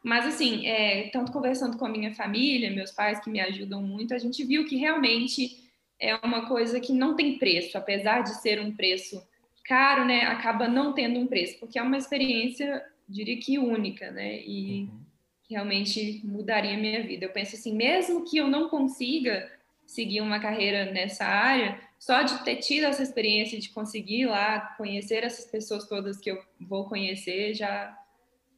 Mas, 0.02 0.26
assim, 0.26 0.66
é, 0.66 1.08
tanto 1.08 1.32
conversando 1.32 1.78
com 1.78 1.87
a 1.87 1.88
minha 1.88 2.14
família, 2.14 2.70
meus 2.70 2.90
pais 2.90 3.20
que 3.20 3.30
me 3.30 3.40
ajudam 3.40 3.82
muito, 3.82 4.12
a 4.12 4.18
gente 4.18 4.44
viu 4.44 4.66
que 4.66 4.76
realmente 4.76 5.64
é 5.99 6.14
uma 6.16 6.46
coisa 6.46 6.78
que 6.78 6.92
não 6.92 7.16
tem 7.16 7.38
preço, 7.38 7.78
apesar 7.78 8.20
de 8.23 8.34
ser 8.42 8.61
um 8.61 8.75
preço 8.75 9.26
caro, 9.64 10.04
né, 10.04 10.25
acaba 10.26 10.68
não 10.68 10.92
tendo 10.92 11.18
um 11.18 11.26
preço, 11.26 11.58
porque 11.58 11.78
é 11.78 11.82
uma 11.82 11.96
experiência, 11.96 12.84
diria 13.08 13.38
que 13.38 13.58
única, 13.58 14.11
né, 14.11 14.42
e 14.42 14.82
uhum. 14.82 15.00
Realmente 15.48 16.20
mudaria 16.24 16.74
a 16.74 16.78
minha 16.78 17.02
vida. 17.02 17.26
Eu 17.26 17.32
penso 17.32 17.56
assim, 17.56 17.74
mesmo 17.74 18.24
que 18.24 18.36
eu 18.36 18.48
não 18.48 18.68
consiga 18.68 19.50
seguir 19.86 20.20
uma 20.20 20.40
carreira 20.40 20.90
nessa 20.90 21.24
área, 21.24 21.78
só 21.98 22.22
de 22.22 22.42
ter 22.44 22.56
tido 22.56 22.84
essa 22.84 23.02
experiência 23.02 23.58
de 23.58 23.68
conseguir 23.68 24.26
lá 24.26 24.60
conhecer 24.76 25.24
essas 25.24 25.44
pessoas 25.44 25.86
todas 25.86 26.18
que 26.18 26.30
eu 26.30 26.38
vou 26.60 26.88
conhecer, 26.88 27.54
já 27.54 27.96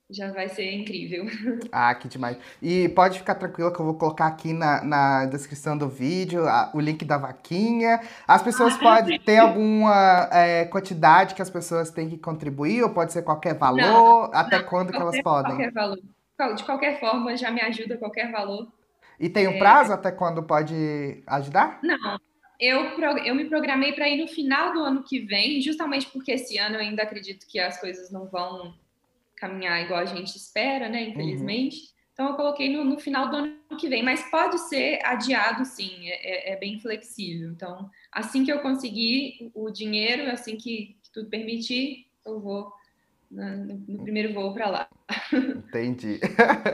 já 0.08 0.30
vai 0.30 0.48
ser 0.48 0.72
incrível. 0.72 1.26
Ah, 1.72 1.94
que 1.94 2.08
demais. 2.08 2.38
E 2.62 2.88
pode 2.90 3.18
ficar 3.18 3.34
tranquila 3.34 3.72
que 3.72 3.80
eu 3.80 3.84
vou 3.84 3.94
colocar 3.94 4.26
aqui 4.26 4.52
na, 4.52 4.82
na 4.84 5.26
descrição 5.26 5.76
do 5.76 5.88
vídeo 5.88 6.46
a, 6.46 6.70
o 6.72 6.80
link 6.80 7.04
da 7.04 7.18
vaquinha. 7.18 8.00
As 8.26 8.40
pessoas 8.40 8.74
ah, 8.74 8.78
podem 8.78 9.18
ter 9.18 9.38
alguma 9.38 10.28
é, 10.32 10.64
quantidade 10.66 11.34
que 11.34 11.42
as 11.42 11.50
pessoas 11.50 11.90
têm 11.90 12.08
que 12.08 12.16
contribuir, 12.16 12.82
ou 12.82 12.90
pode 12.90 13.12
ser 13.12 13.22
qualquer 13.22 13.54
valor? 13.54 13.80
Não, 13.80 14.22
até 14.32 14.58
não, 14.58 14.64
quando 14.64 14.92
que 14.92 14.96
elas 14.96 15.20
podem? 15.22 15.56
Qualquer 15.56 15.72
valor. 15.72 15.98
De 16.54 16.64
qualquer 16.64 17.00
forma, 17.00 17.36
já 17.36 17.50
me 17.50 17.60
ajuda 17.60 17.96
qualquer 17.96 18.30
valor. 18.30 18.70
E 19.18 19.28
tem 19.28 19.48
um 19.48 19.52
é... 19.52 19.58
prazo 19.58 19.92
até 19.92 20.12
quando 20.12 20.42
pode 20.42 21.22
ajudar? 21.26 21.78
Não. 21.82 22.18
Eu, 22.58 22.84
eu 23.24 23.34
me 23.34 23.44
programei 23.46 23.92
para 23.92 24.08
ir 24.08 24.20
no 24.20 24.28
final 24.28 24.72
do 24.72 24.80
ano 24.80 25.02
que 25.02 25.20
vem, 25.20 25.60
justamente 25.60 26.06
porque 26.06 26.32
esse 26.32 26.56
ano 26.58 26.76
eu 26.76 26.80
ainda 26.80 27.02
acredito 27.02 27.46
que 27.46 27.58
as 27.58 27.78
coisas 27.78 28.10
não 28.10 28.26
vão 28.26 28.74
caminhar 29.36 29.82
igual 29.82 30.00
a 30.00 30.06
gente 30.06 30.36
espera, 30.36 30.88
né? 30.88 31.10
Infelizmente. 31.10 31.76
Uhum. 31.76 31.96
Então 32.12 32.28
eu 32.28 32.34
coloquei 32.34 32.74
no, 32.74 32.82
no, 32.82 32.98
final 32.98 33.28
do 33.28 33.36
ano 33.36 33.58
que 33.78 33.88
vem, 33.88 34.02
mas 34.02 34.30
pode 34.30 34.58
ser 34.70 35.00
adiado 35.04 35.66
sim, 35.66 36.08
é, 36.08 36.14
é, 36.14 36.52
é, 36.52 36.56
bem 36.56 36.80
flexível. 36.80 37.50
Então, 37.50 37.90
assim 38.10 38.42
que 38.42 38.50
eu 38.50 38.60
conseguir 38.60 39.50
o 39.54 39.70
dinheiro, 39.70 40.30
assim 40.30 40.56
que, 40.56 40.96
que 41.02 41.12
tudo 41.12 41.28
permitir, 41.28 42.06
eu 42.24 42.40
vou 42.40 42.72
no, 43.30 43.66
no 43.88 44.02
primeiro 44.02 44.32
voo 44.32 44.52
para 44.54 44.68
lá. 44.68 44.88
Entendi. 45.32 46.20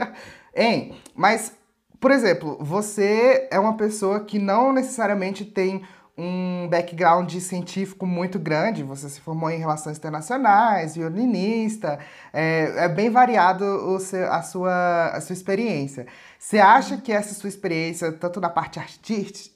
hein, 0.55 0.95
mas, 1.15 1.57
por 1.99 2.11
exemplo, 2.11 2.57
você 2.59 3.47
é 3.51 3.59
uma 3.59 3.77
pessoa 3.77 4.23
que 4.23 4.39
não 4.39 4.71
necessariamente 4.73 5.45
tem 5.45 5.83
um 6.15 6.67
background 6.69 7.33
científico 7.37 8.05
muito 8.05 8.37
grande. 8.37 8.83
Você 8.83 9.09
se 9.09 9.19
formou 9.19 9.49
em 9.49 9.57
relações 9.57 9.97
internacionais, 9.97 10.95
violinista, 10.95 11.99
é, 12.31 12.85
é 12.85 12.89
bem 12.89 13.09
variado 13.09 13.65
o 13.65 13.99
seu, 13.99 14.31
a, 14.31 14.43
sua, 14.43 15.07
a 15.07 15.21
sua 15.21 15.33
experiência. 15.33 16.05
Você 16.37 16.59
acha 16.59 16.97
que 16.97 17.11
essa 17.11 17.33
sua 17.33 17.49
experiência, 17.49 18.11
tanto 18.11 18.39
na 18.39 18.49
parte 18.49 18.79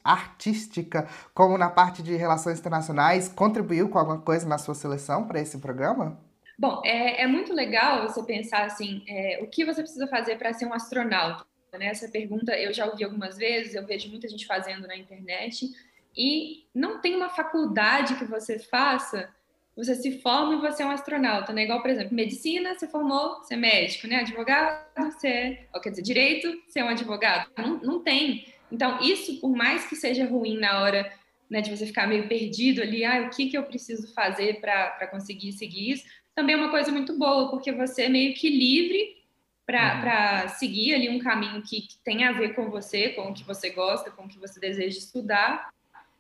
artística 0.04 1.08
como 1.34 1.58
na 1.58 1.70
parte 1.70 2.02
de 2.02 2.16
relações 2.16 2.60
internacionais, 2.60 3.30
contribuiu 3.30 3.90
com 3.90 4.00
alguma 4.00 4.20
coisa 4.20 4.48
na 4.48 4.58
sua 4.58 4.74
seleção 4.74 5.26
para 5.28 5.40
esse 5.40 5.60
programa? 5.60 6.27
Bom, 6.58 6.82
é, 6.84 7.22
é, 7.22 7.28
muito 7.28 7.54
legal 7.54 8.08
você 8.08 8.24
pensar 8.24 8.66
assim, 8.66 9.04
é, 9.08 9.40
o 9.44 9.48
que 9.48 9.64
você 9.64 9.82
precisa 9.82 10.08
fazer 10.08 10.38
para 10.38 10.54
ser 10.54 10.66
um 10.66 10.74
astronauta? 10.74 11.46
Né? 11.74 11.88
Essa 11.88 12.08
pergunta 12.08 12.58
eu 12.58 12.74
já 12.74 12.86
ouvi 12.86 13.04
algumas 13.04 13.38
vezes, 13.38 13.76
eu 13.76 13.86
vejo 13.86 14.10
muita 14.10 14.28
gente 14.28 14.48
fazendo 14.48 14.88
na 14.88 14.98
internet. 14.98 15.70
E 16.16 16.66
não 16.74 17.00
tem 17.00 17.16
uma 17.16 17.30
faculdade 17.30 18.16
que 18.16 18.26
você 18.26 18.58
faça, 18.58 19.30
você 19.76 19.94
se 19.94 20.20
forma 20.20 20.56
e 20.56 20.60
você 20.60 20.82
é 20.82 20.86
um 20.88 20.90
astronauta, 20.90 21.54
né? 21.54 21.66
Igual, 21.66 21.84
por 21.84 21.92
exemplo, 21.92 22.16
medicina, 22.16 22.74
você 22.74 22.88
formou, 22.88 23.36
você 23.36 23.54
é 23.54 23.58
médico, 23.58 24.08
né? 24.08 24.22
Advogado, 24.22 24.84
você 24.96 25.28
é, 25.28 25.80
quer 25.80 25.92
dizer, 25.92 26.02
direito, 26.02 26.52
você 26.68 26.80
é 26.80 26.84
um 26.84 26.90
advogado. 26.90 27.52
Não, 27.56 27.78
não 27.78 28.00
tem. 28.00 28.52
Então, 28.72 29.00
isso, 29.02 29.40
por 29.40 29.56
mais 29.56 29.86
que 29.86 29.96
seja 29.96 30.26
ruim 30.26 30.58
na 30.58 30.82
hora 30.82 31.14
né, 31.48 31.62
de 31.62 31.70
você 31.70 31.86
ficar 31.86 32.08
meio 32.08 32.28
perdido 32.28 32.82
ali, 32.82 33.06
ah, 33.06 33.28
o 33.28 33.30
que, 33.30 33.52
que 33.52 33.58
eu 33.58 33.64
preciso 33.64 34.12
fazer 34.16 34.60
para 34.60 35.08
conseguir 35.08 35.54
seguir 35.54 35.92
isso, 35.92 36.06
também 36.38 36.54
é 36.54 36.58
uma 36.58 36.70
coisa 36.70 36.92
muito 36.92 37.18
boa, 37.18 37.50
porque 37.50 37.72
você 37.72 38.04
é 38.04 38.10
meio 38.10 38.36
que 38.36 38.48
livre 38.48 39.18
para 39.66 40.44
uhum. 40.44 40.50
seguir 40.50 40.94
ali 40.94 41.10
um 41.10 41.18
caminho 41.18 41.64
que, 41.64 41.82
que 41.82 41.98
tem 42.04 42.26
a 42.26 42.32
ver 42.32 42.54
com 42.54 42.70
você, 42.70 43.10
com 43.10 43.32
o 43.32 43.34
que 43.34 43.44
você 43.44 43.72
gosta, 43.72 44.12
com 44.12 44.26
o 44.26 44.28
que 44.28 44.38
você 44.38 44.60
deseja 44.60 45.00
estudar, 45.00 45.74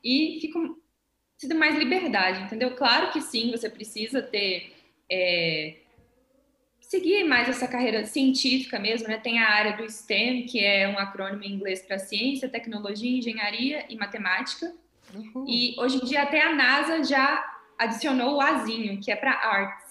e 0.04 0.40
fica 0.42 0.60
precisa 1.38 1.54
mais 1.54 1.78
liberdade, 1.78 2.42
entendeu? 2.42 2.76
Claro 2.76 3.12
que 3.12 3.22
sim, 3.22 3.52
você 3.52 3.70
precisa 3.70 4.20
ter 4.20 4.74
é, 5.08 5.76
seguir 6.82 7.24
mais 7.24 7.48
essa 7.48 7.68
carreira 7.68 8.04
científica 8.08 8.80
mesmo, 8.80 9.08
né? 9.08 9.18
Tem 9.18 9.38
a 9.38 9.48
área 9.48 9.78
do 9.78 9.88
STEM, 9.88 10.48
que 10.48 10.60
é 10.66 10.88
um 10.88 10.98
acrônimo 10.98 11.44
em 11.44 11.54
inglês 11.54 11.84
para 11.84 12.00
ciência, 12.00 12.50
tecnologia, 12.50 13.20
engenharia 13.20 13.86
e 13.88 13.96
matemática. 13.96 14.74
Uhum. 15.14 15.46
E 15.48 15.76
hoje 15.78 15.98
em 15.98 16.06
dia 16.06 16.24
até 16.24 16.42
a 16.42 16.56
NASA 16.56 17.04
já 17.04 17.56
adicionou 17.78 18.38
o 18.38 18.42
Azinho, 18.42 19.00
que 19.00 19.12
é 19.12 19.16
para 19.16 19.34
arts. 19.34 19.87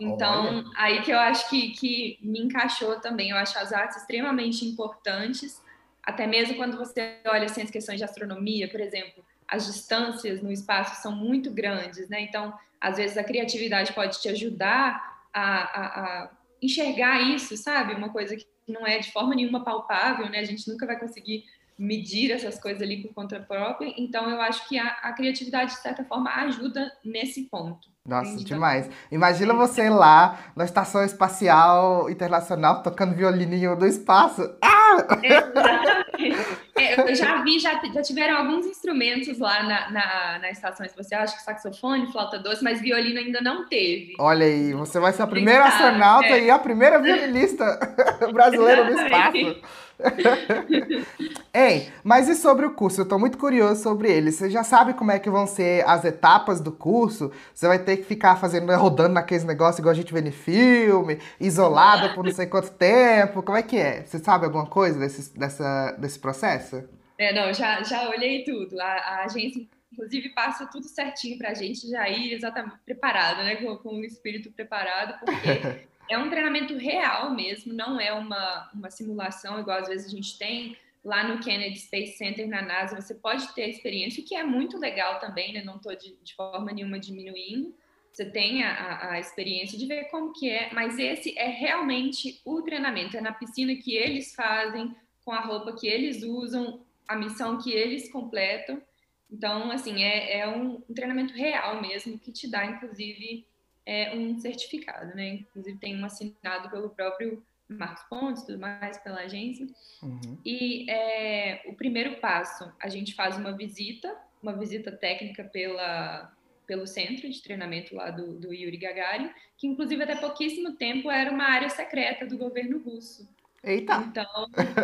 Então, 0.00 0.46
Olha. 0.46 0.64
aí 0.76 1.02
que 1.02 1.10
eu 1.10 1.18
acho 1.18 1.48
que, 1.48 1.70
que 1.70 2.18
me 2.22 2.40
encaixou 2.40 2.98
também. 3.00 3.30
Eu 3.30 3.36
acho 3.36 3.58
as 3.58 3.72
artes 3.72 3.98
extremamente 3.98 4.64
importantes, 4.64 5.62
até 6.02 6.26
mesmo 6.26 6.56
quando 6.56 6.76
você 6.76 7.18
olha 7.26 7.44
assim, 7.44 7.62
as 7.62 7.70
questões 7.70 7.98
de 7.98 8.04
astronomia, 8.04 8.68
por 8.68 8.80
exemplo 8.80 9.22
as 9.50 9.66
distâncias 9.66 10.40
no 10.40 10.52
espaço 10.52 11.02
são 11.02 11.10
muito 11.12 11.50
grandes, 11.50 12.08
né? 12.08 12.20
Então, 12.20 12.56
às 12.80 12.96
vezes 12.96 13.18
a 13.18 13.24
criatividade 13.24 13.92
pode 13.92 14.22
te 14.22 14.28
ajudar 14.28 15.24
a, 15.34 15.42
a, 15.42 16.00
a, 16.00 16.30
enxergar 16.62 17.20
isso, 17.20 17.56
sabe? 17.56 17.94
Uma 17.94 18.10
coisa 18.10 18.36
que 18.36 18.46
não 18.68 18.86
é 18.86 19.00
de 19.00 19.10
forma 19.10 19.34
nenhuma 19.34 19.64
palpável, 19.64 20.28
né? 20.30 20.38
A 20.38 20.44
gente 20.44 20.68
nunca 20.70 20.86
vai 20.86 20.98
conseguir 20.98 21.44
medir 21.80 22.30
essas 22.30 22.60
coisas 22.60 22.82
ali 22.82 22.98
por 22.98 23.14
conta 23.14 23.40
própria. 23.40 23.92
Então, 23.96 24.28
eu 24.28 24.38
acho 24.42 24.68
que 24.68 24.78
a, 24.78 24.86
a 25.02 25.14
criatividade, 25.14 25.72
de 25.72 25.80
certa 25.80 26.04
forma, 26.04 26.30
ajuda 26.30 26.92
nesse 27.02 27.44
ponto. 27.44 27.88
Nossa, 28.06 28.30
Entendi. 28.30 28.44
demais. 28.44 28.90
Imagina 29.10 29.54
você 29.54 29.88
lá 29.88 30.38
na 30.54 30.64
Estação 30.64 31.02
Espacial 31.02 32.10
Internacional 32.10 32.82
tocando 32.82 33.14
violininho 33.14 33.76
do 33.76 33.86
espaço. 33.86 34.42
Ah! 34.62 34.80
Exatamente. 35.22 36.60
É, 36.76 37.10
eu 37.10 37.14
já 37.14 37.42
vi, 37.42 37.58
já, 37.58 37.80
já 37.92 38.02
tiveram 38.02 38.38
alguns 38.38 38.66
instrumentos 38.66 39.38
lá 39.38 39.62
na, 39.62 39.90
na, 39.90 40.38
na 40.38 40.50
estação 40.50 40.84
espacial, 40.84 41.22
acho 41.22 41.36
que 41.36 41.42
saxofone, 41.42 42.10
flauta 42.10 42.38
doce, 42.38 42.64
mas 42.64 42.80
violino 42.80 43.18
ainda 43.18 43.40
não 43.40 43.66
teve. 43.68 44.14
Olha 44.18 44.44
aí, 44.44 44.72
você 44.72 44.98
vai 44.98 45.12
ser 45.12 45.22
a 45.22 45.26
primeira 45.26 45.64
astronauta 45.64 46.26
é. 46.26 46.44
e 46.44 46.50
a 46.50 46.58
primeira 46.58 46.98
violinista 46.98 47.78
brasileira 48.32 48.84
no 48.84 49.00
espaço. 49.00 49.62
Ei, 51.52 51.90
mas 52.02 52.28
e 52.28 52.34
sobre 52.34 52.64
o 52.64 52.74
curso? 52.74 53.00
Eu 53.00 53.08
tô 53.08 53.18
muito 53.18 53.36
curioso 53.36 53.82
sobre 53.82 54.10
ele. 54.10 54.30
Você 54.30 54.48
já 54.48 54.62
sabe 54.62 54.94
como 54.94 55.10
é 55.10 55.18
que 55.18 55.28
vão 55.28 55.46
ser 55.46 55.86
as 55.86 56.04
etapas 56.04 56.60
do 56.60 56.72
curso? 56.72 57.32
Você 57.52 57.66
vai 57.66 57.78
ter 57.78 57.98
que 57.98 58.04
ficar 58.04 58.36
fazendo, 58.36 58.72
rodando 58.76 59.14
naqueles 59.14 59.44
negócios 59.44 59.78
igual 59.78 59.92
a 59.92 59.96
gente 59.96 60.12
vê 60.12 60.20
no 60.20 60.32
filme, 60.32 61.18
isolada 61.40 62.14
por 62.14 62.24
não 62.24 62.32
sei 62.32 62.46
quanto 62.46 62.70
tempo. 62.72 63.42
Como 63.42 63.58
é 63.58 63.62
que 63.62 63.76
é? 63.76 64.02
Você 64.02 64.18
sabe 64.18 64.44
alguma 64.46 64.66
coisa 64.66 64.98
desse, 64.98 65.36
dessa, 65.38 65.92
desse 65.92 66.18
processo? 66.18 66.82
É, 67.18 67.34
não, 67.34 67.52
já, 67.52 67.82
já 67.82 68.08
olhei 68.08 68.44
tudo. 68.44 68.80
A, 68.80 68.84
a 68.84 69.24
agência, 69.24 69.66
inclusive, 69.92 70.30
passa 70.30 70.66
tudo 70.66 70.86
certinho 70.86 71.36
pra 71.36 71.52
gente 71.52 71.88
já 71.88 72.08
ir 72.08 72.32
exatamente 72.32 72.76
preparado, 72.84 73.44
né? 73.44 73.56
Com, 73.56 73.76
com 73.76 73.96
o 73.96 74.04
espírito 74.04 74.50
preparado, 74.52 75.18
porque 75.18 75.88
é 76.10 76.18
um 76.18 76.28
treinamento 76.28 76.76
real 76.76 77.32
mesmo, 77.32 77.72
não 77.72 78.00
é 78.00 78.12
uma, 78.12 78.68
uma 78.74 78.90
simulação 78.90 79.60
igual 79.60 79.78
às 79.78 79.88
vezes 79.88 80.08
a 80.08 80.10
gente 80.10 80.36
tem 80.36 80.76
lá 81.04 81.26
no 81.26 81.40
Kennedy 81.40 81.78
Space 81.78 82.18
Center 82.18 82.48
na 82.48 82.60
NASA. 82.60 83.00
Você 83.00 83.14
pode 83.14 83.54
ter 83.54 83.70
experiência, 83.70 84.22
que 84.22 84.34
é 84.34 84.42
muito 84.42 84.76
legal 84.76 85.18
também, 85.18 85.52
né? 85.52 85.62
Não 85.62 85.76
estou 85.76 85.94
de, 85.94 86.16
de, 86.22 86.34
forma 86.34 86.72
nenhuma 86.72 86.98
diminuindo. 86.98 87.74
Você 88.12 88.24
tem 88.24 88.62
a, 88.64 89.12
a, 89.12 89.20
experiência 89.20 89.78
de 89.78 89.86
ver 89.86 90.10
como 90.10 90.32
que 90.32 90.50
é, 90.50 90.68
mas 90.74 90.98
esse 90.98 91.36
é 91.38 91.46
realmente 91.46 92.40
o 92.44 92.60
treinamento. 92.60 93.16
É 93.16 93.20
na 93.20 93.32
piscina 93.32 93.74
que 93.76 93.94
eles 93.94 94.34
fazem, 94.34 94.94
com 95.24 95.32
a 95.32 95.40
roupa 95.40 95.72
que 95.72 95.86
eles 95.86 96.22
usam, 96.24 96.84
a 97.06 97.16
missão 97.16 97.56
que 97.58 97.72
eles 97.72 98.10
completam. 98.10 98.82
Então, 99.30 99.70
assim, 99.70 100.02
é, 100.02 100.40
é 100.40 100.48
um 100.48 100.80
treinamento 100.92 101.32
real 101.34 101.80
mesmo, 101.80 102.18
que 102.18 102.32
te 102.32 102.50
dá, 102.50 102.66
inclusive, 102.66 103.46
é, 103.86 104.14
um 104.14 104.38
certificado, 104.38 105.14
né? 105.14 105.28
Inclusive 105.28 105.78
tem 105.78 106.00
um 106.00 106.04
assinado 106.04 106.70
pelo 106.70 106.90
próprio 106.90 107.42
Marcos 107.68 108.02
Pontes, 108.04 108.42
tudo 108.42 108.58
mais, 108.58 108.98
pela 108.98 109.20
agência. 109.20 109.66
Uhum. 110.02 110.38
E 110.44 110.90
é, 110.90 111.62
o 111.66 111.74
primeiro 111.74 112.16
passo, 112.20 112.70
a 112.80 112.88
gente 112.88 113.14
faz 113.14 113.36
uma 113.36 113.52
visita, 113.52 114.14
uma 114.42 114.52
visita 114.52 114.90
técnica 114.90 115.44
pela, 115.44 116.32
pelo 116.66 116.86
centro 116.86 117.28
de 117.28 117.42
treinamento 117.42 117.94
lá 117.94 118.10
do, 118.10 118.34
do 118.34 118.52
Yuri 118.52 118.76
Gagarin, 118.76 119.30
que 119.56 119.66
inclusive 119.66 120.02
até 120.02 120.16
pouquíssimo 120.16 120.72
tempo 120.72 121.10
era 121.10 121.30
uma 121.30 121.44
área 121.44 121.68
secreta 121.68 122.26
do 122.26 122.36
governo 122.36 122.78
russo. 122.78 123.28
Eita! 123.62 123.96
Então, 123.96 124.26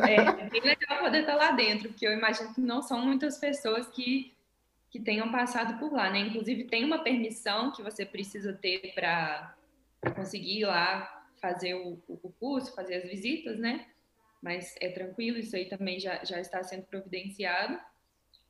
é 0.07 0.49
bem 0.49 0.61
legal 0.61 0.99
poder 0.99 1.21
estar 1.21 1.35
lá 1.35 1.53
dentro, 1.53 1.89
porque 1.89 2.07
eu 2.07 2.13
imagino 2.13 2.53
que 2.53 2.61
não 2.61 2.83
são 2.83 3.01
muitas 3.01 3.39
pessoas 3.39 3.87
que 3.89 4.36
que 4.97 5.03
tenham 5.03 5.31
passado 5.31 5.79
por 5.79 5.93
lá, 5.93 6.11
né? 6.11 6.21
Inclusive 6.21 6.65
tem 6.65 6.85
uma 6.85 7.05
permissão 7.05 7.71
que 7.71 7.83
você 7.83 8.07
precisa 8.07 8.55
ter 8.55 8.95
para 8.95 9.55
conseguir 10.15 10.61
ir 10.61 10.65
lá 10.65 11.27
fazer 11.39 11.75
o, 11.75 12.03
o, 12.09 12.33
curso, 12.41 12.75
fazer 12.75 12.95
as 12.95 13.05
visitas, 13.05 13.59
né? 13.59 13.87
Mas 14.41 14.75
é 14.81 14.89
tranquilo, 14.89 15.37
isso 15.37 15.55
aí 15.55 15.67
também 15.67 16.01
já, 16.01 16.25
já 16.25 16.41
está 16.41 16.63
sendo 16.63 16.85
providenciado. 16.85 17.79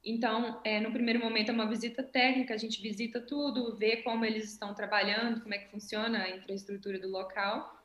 Então, 0.04 0.60
é, 0.62 0.78
no 0.80 0.92
primeiro 0.92 1.18
momento 1.18 1.48
é 1.48 1.52
uma 1.52 1.68
visita 1.68 2.00
técnica, 2.00 2.54
a 2.54 2.56
gente 2.56 2.80
visita 2.80 3.20
tudo, 3.20 3.76
vê 3.76 3.96
como 3.98 4.24
eles 4.24 4.52
estão 4.52 4.72
trabalhando, 4.72 5.40
como 5.40 5.52
é 5.52 5.58
que 5.58 5.70
funciona 5.70 6.22
a 6.22 6.30
infraestrutura 6.30 6.96
do 6.96 7.08
local. 7.08 7.82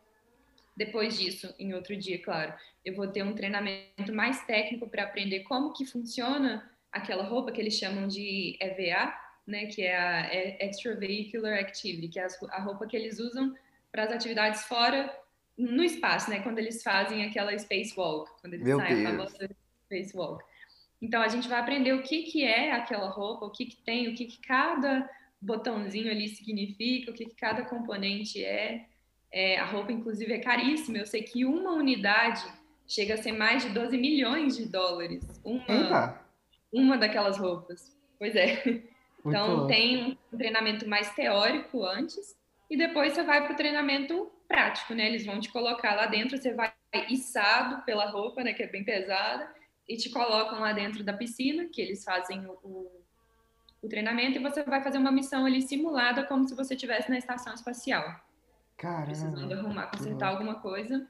Depois 0.78 1.18
disso, 1.18 1.54
em 1.58 1.74
outro 1.74 1.96
dia, 1.98 2.22
claro, 2.22 2.54
eu 2.86 2.94
vou 2.94 3.08
ter 3.08 3.24
um 3.24 3.34
treinamento 3.34 4.14
mais 4.14 4.46
técnico 4.46 4.88
para 4.88 5.04
aprender 5.04 5.40
como 5.42 5.74
que 5.74 5.84
funciona 5.84 6.71
aquela 6.92 7.24
roupa 7.24 7.52
que 7.52 7.62
eles 7.62 7.76
chamam 7.76 8.08
de 8.08 8.58
EVA, 8.60 9.14
né, 9.48 9.66
que 9.66 9.82
é 9.82 9.98
a 9.98 10.66
Extravehicular 10.66 11.60
Activity, 11.60 12.08
que 12.08 12.20
é 12.20 12.28
a 12.50 12.62
roupa 12.62 12.86
que 12.86 12.96
eles 12.96 13.20
usam 13.20 13.56
para 13.92 14.04
as 14.04 14.12
atividades 14.12 14.64
fora 14.64 15.14
no 15.58 15.84
espaço, 15.84 16.30
né, 16.30 16.40
quando 16.42 16.60
eles 16.60 16.84
fazem 16.84 17.26
aquela 17.26 17.58
spacewalk, 17.58 18.30
quando 18.42 18.54
eles 18.54 18.66
Meu 18.66 18.78
saem 18.78 19.06
a 19.06 19.10
famosa 19.10 19.50
spacewalk. 19.86 20.44
Então 21.02 21.22
a 21.22 21.28
gente 21.28 21.48
vai 21.48 21.60
aprender 21.60 21.94
o 21.94 22.04
que 22.04 22.24
que 22.24 22.44
é 22.44 22.72
aquela 22.72 23.10
roupa, 23.10 23.46
o 23.46 23.52
que 23.52 23.66
que 23.66 23.78
tem, 23.78 24.08
o 24.08 24.16
que 24.16 24.26
que 24.26 24.40
cada 24.40 25.10
botãozinho 25.42 26.12
ali 26.12 26.30
significa, 26.30 27.10
o 27.10 27.14
que 27.14 27.26
que 27.26 27.36
cada 27.36 27.64
componente 27.66 28.44
é. 28.44 28.86
é 29.32 29.58
a 29.58 29.66
roupa 29.66 29.92
inclusive 29.92 30.32
é 30.32 30.38
caríssima. 30.38 31.00
Eu 31.00 31.08
sei 31.08 31.24
que 31.24 31.44
uma 31.44 31.72
unidade 31.72 32.44
chega 32.88 33.16
a 33.16 33.18
ser 33.18 33.32
mais 33.32 33.64
de 33.64 33.70
12 33.70 33.98
milhões 33.98 34.56
de 34.56 34.68
dólares. 34.68 35.26
Uma 35.44 35.64
Eita 35.68 36.22
uma 36.72 36.98
daquelas 36.98 37.38
roupas. 37.38 37.96
Pois 38.18 38.36
é. 38.36 38.84
Então, 39.26 39.68
tem 39.68 40.18
um 40.34 40.38
treinamento 40.38 40.88
mais 40.88 41.14
teórico 41.14 41.86
antes 41.86 42.36
e 42.70 42.78
depois 42.78 43.14
você 43.14 43.24
vai 43.24 43.44
para 43.44 43.54
o 43.54 43.56
treinamento 43.56 44.32
prático, 44.48 44.94
né? 44.94 45.08
Eles 45.08 45.26
vão 45.26 45.40
te 45.40 45.52
colocar 45.52 45.96
lá 45.96 46.08
dentro, 46.08 46.38
você 46.38 46.54
vai 46.54 46.74
içado 47.10 47.84
pela 47.84 48.10
roupa, 48.10 48.44
né? 48.44 48.54
Que 48.54 48.64
é 48.64 48.68
bem 48.68 48.84
pesada, 48.84 49.54
e 49.88 49.96
te 49.98 50.10
colocam 50.10 50.60
lá 50.60 50.74
dentro 50.74 51.04
da 51.04 51.14
piscina, 51.14 51.68
que 51.72 51.82
eles 51.82 52.04
fazem 52.04 52.46
o, 52.48 52.54
o, 52.64 53.02
o 53.82 53.88
treinamento, 53.88 54.38
e 54.38 54.42
você 54.42 54.64
vai 54.64 54.82
fazer 54.82 54.98
uma 54.98 55.12
missão 55.12 55.46
ali 55.46 55.62
simulada 55.62 56.24
como 56.26 56.48
se 56.48 56.56
você 56.56 56.74
estivesse 56.74 57.10
na 57.10 57.18
estação 57.18 57.54
espacial. 57.54 58.04
Caramba, 58.78 59.06
precisando 59.06 59.54
arrumar, 59.54 59.88
consertar 59.88 60.30
alguma 60.30 60.56
coisa 60.56 61.08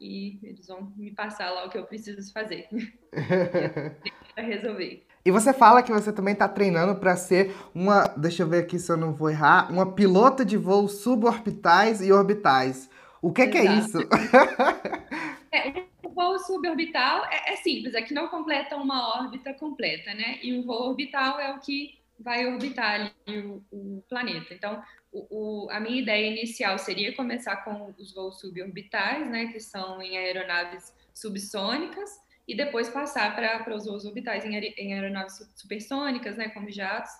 e 0.00 0.38
eles 0.42 0.66
vão 0.66 0.92
me 0.96 1.10
passar 1.10 1.50
lá 1.50 1.66
o 1.66 1.70
que 1.70 1.78
eu 1.78 1.84
preciso 1.84 2.32
fazer 2.32 2.68
para 4.34 4.44
resolver. 4.44 5.04
E 5.24 5.30
você 5.30 5.52
fala 5.52 5.82
que 5.82 5.92
você 5.92 6.12
também 6.12 6.32
está 6.32 6.48
treinando 6.48 6.94
para 6.94 7.16
ser 7.16 7.54
uma, 7.74 8.04
deixa 8.16 8.42
eu 8.42 8.48
ver 8.48 8.60
aqui 8.60 8.78
se 8.78 8.90
eu 8.90 8.96
não 8.96 9.12
vou 9.12 9.28
errar, 9.28 9.70
uma 9.70 9.92
pilota 9.92 10.44
de 10.44 10.56
voos 10.56 11.00
suborbitais 11.00 12.00
e 12.00 12.12
orbitais. 12.12 12.88
O 13.20 13.32
que, 13.32 13.46
que 13.48 13.58
é 13.58 13.64
isso? 13.64 13.98
é, 15.52 15.84
o 16.04 16.10
voo 16.10 16.38
suborbital 16.38 17.24
é, 17.24 17.52
é, 17.52 17.56
simples, 17.56 17.94
é 17.94 18.02
que 18.02 18.14
não 18.14 18.28
completa 18.28 18.76
uma 18.76 19.18
órbita 19.20 19.52
completa, 19.52 20.14
né? 20.14 20.38
E 20.42 20.56
o 20.56 20.62
voo 20.62 20.90
orbital 20.90 21.40
é 21.40 21.52
o 21.52 21.58
que 21.58 21.97
vai 22.18 22.46
orbitar 22.46 22.94
ali 23.26 23.38
o, 23.40 23.62
o 23.70 24.04
planeta. 24.08 24.52
Então, 24.52 24.82
o, 25.12 25.66
o, 25.66 25.70
a 25.70 25.80
minha 25.80 26.00
ideia 26.00 26.30
inicial 26.30 26.78
seria 26.78 27.14
começar 27.14 27.58
com 27.58 27.94
os 27.98 28.12
voos 28.12 28.40
suborbitais, 28.40 29.30
né, 29.30 29.46
que 29.46 29.60
são 29.60 30.02
em 30.02 30.16
aeronaves 30.18 30.94
subsônicas, 31.14 32.10
e 32.46 32.56
depois 32.56 32.88
passar 32.88 33.34
para 33.36 33.74
os 33.74 33.86
voos 33.86 34.04
orbitais 34.04 34.44
em, 34.44 34.54
em, 34.54 34.94
aeronaves 34.94 35.50
supersônicas, 35.54 36.36
né, 36.36 36.48
como 36.48 36.70
jatos, 36.70 37.12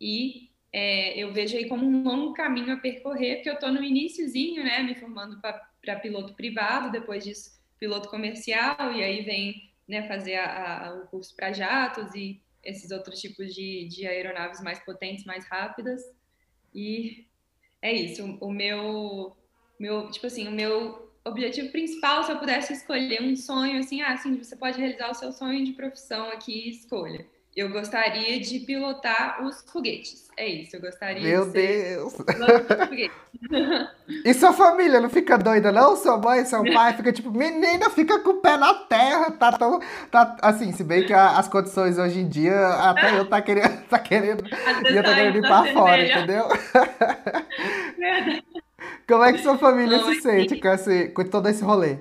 e 0.00 0.50
é, 0.72 1.18
eu 1.18 1.32
vejo 1.32 1.56
aí 1.56 1.68
como 1.68 1.86
um 1.86 2.02
longo 2.02 2.32
caminho 2.34 2.74
a 2.74 2.76
percorrer, 2.76 3.36
porque 3.36 3.50
eu 3.50 3.54
estou 3.54 3.72
no 3.72 3.82
iníciozinho, 3.82 4.62
né, 4.62 4.82
me 4.82 4.94
formando 4.94 5.40
para 5.40 6.00
piloto 6.00 6.34
privado, 6.34 6.90
depois 6.90 7.24
disso 7.24 7.56
piloto 7.78 8.08
comercial, 8.08 8.92
e 8.92 9.02
aí 9.02 9.22
vem 9.22 9.70
né, 9.86 10.06
fazer 10.08 10.36
a, 10.36 10.88
a, 10.88 10.94
o 10.94 11.06
curso 11.08 11.34
para 11.34 11.52
jatos 11.52 12.14
e 12.14 12.40
esses 12.66 12.90
outros 12.90 13.20
tipos 13.20 13.54
de, 13.54 13.86
de 13.88 14.06
aeronaves 14.06 14.60
mais 14.60 14.78
potentes, 14.80 15.24
mais 15.24 15.46
rápidas, 15.46 16.02
e 16.74 17.26
é 17.80 17.92
isso, 17.92 18.24
o, 18.40 18.50
meu, 18.50 19.36
meu, 19.78 20.10
tipo 20.10 20.26
assim, 20.26 20.48
o 20.48 20.52
meu 20.52 21.10
objetivo 21.24 21.70
principal, 21.70 22.24
se 22.24 22.32
eu 22.32 22.38
pudesse 22.38 22.72
escolher 22.72 23.22
um 23.22 23.34
sonho, 23.34 23.78
assim, 23.78 24.02
ah, 24.02 24.12
assim, 24.12 24.36
você 24.36 24.56
pode 24.56 24.78
realizar 24.78 25.10
o 25.10 25.14
seu 25.14 25.32
sonho 25.32 25.64
de 25.64 25.72
profissão 25.72 26.28
aqui, 26.28 26.68
escolha. 26.68 27.26
Eu 27.56 27.70
gostaria 27.70 28.38
de 28.38 28.60
pilotar 28.60 29.42
os 29.42 29.62
foguetes. 29.62 30.28
É 30.36 30.46
isso, 30.46 30.76
eu 30.76 30.80
gostaria 30.82 31.22
Meu 31.22 31.46
de 31.46 31.52
Deus! 31.52 32.12
e 34.22 34.34
sua 34.34 34.52
família 34.52 35.00
não 35.00 35.08
fica 35.08 35.38
doida, 35.38 35.72
não? 35.72 35.96
Sua 35.96 36.18
mãe, 36.18 36.44
seu 36.44 36.62
pai 36.70 36.92
fica 36.92 37.10
tipo, 37.10 37.30
menina, 37.30 37.88
fica 37.88 38.18
com 38.18 38.32
o 38.32 38.40
pé 38.42 38.58
na 38.58 38.74
terra, 38.74 39.30
tá 39.30 39.52
tão. 39.52 39.80
Tá, 40.10 40.36
assim, 40.42 40.70
se 40.72 40.84
bem 40.84 41.06
que 41.06 41.14
a, 41.14 41.38
as 41.38 41.48
condições 41.48 41.96
hoje 41.96 42.20
em 42.20 42.28
dia, 42.28 42.68
até 42.68 43.18
eu 43.18 43.26
tá 43.26 43.40
querendo. 43.40 43.76
Tá 43.88 44.00
querendo 44.00 44.44
eu 44.48 45.02
tô 45.02 45.14
querendo 45.14 45.38
ir 45.38 45.42
pra 45.42 45.64
fora, 45.72 46.04
entendeu? 46.04 46.48
Verdade. 47.96 48.44
Como 49.08 49.24
é 49.24 49.32
que 49.32 49.38
sua 49.38 49.56
família 49.56 49.98
não, 49.98 50.12
se 50.12 50.20
sente 50.20 50.60
com, 50.60 50.68
esse, 50.68 51.08
com 51.08 51.24
todo 51.24 51.48
esse 51.48 51.62
rolê? 51.62 51.98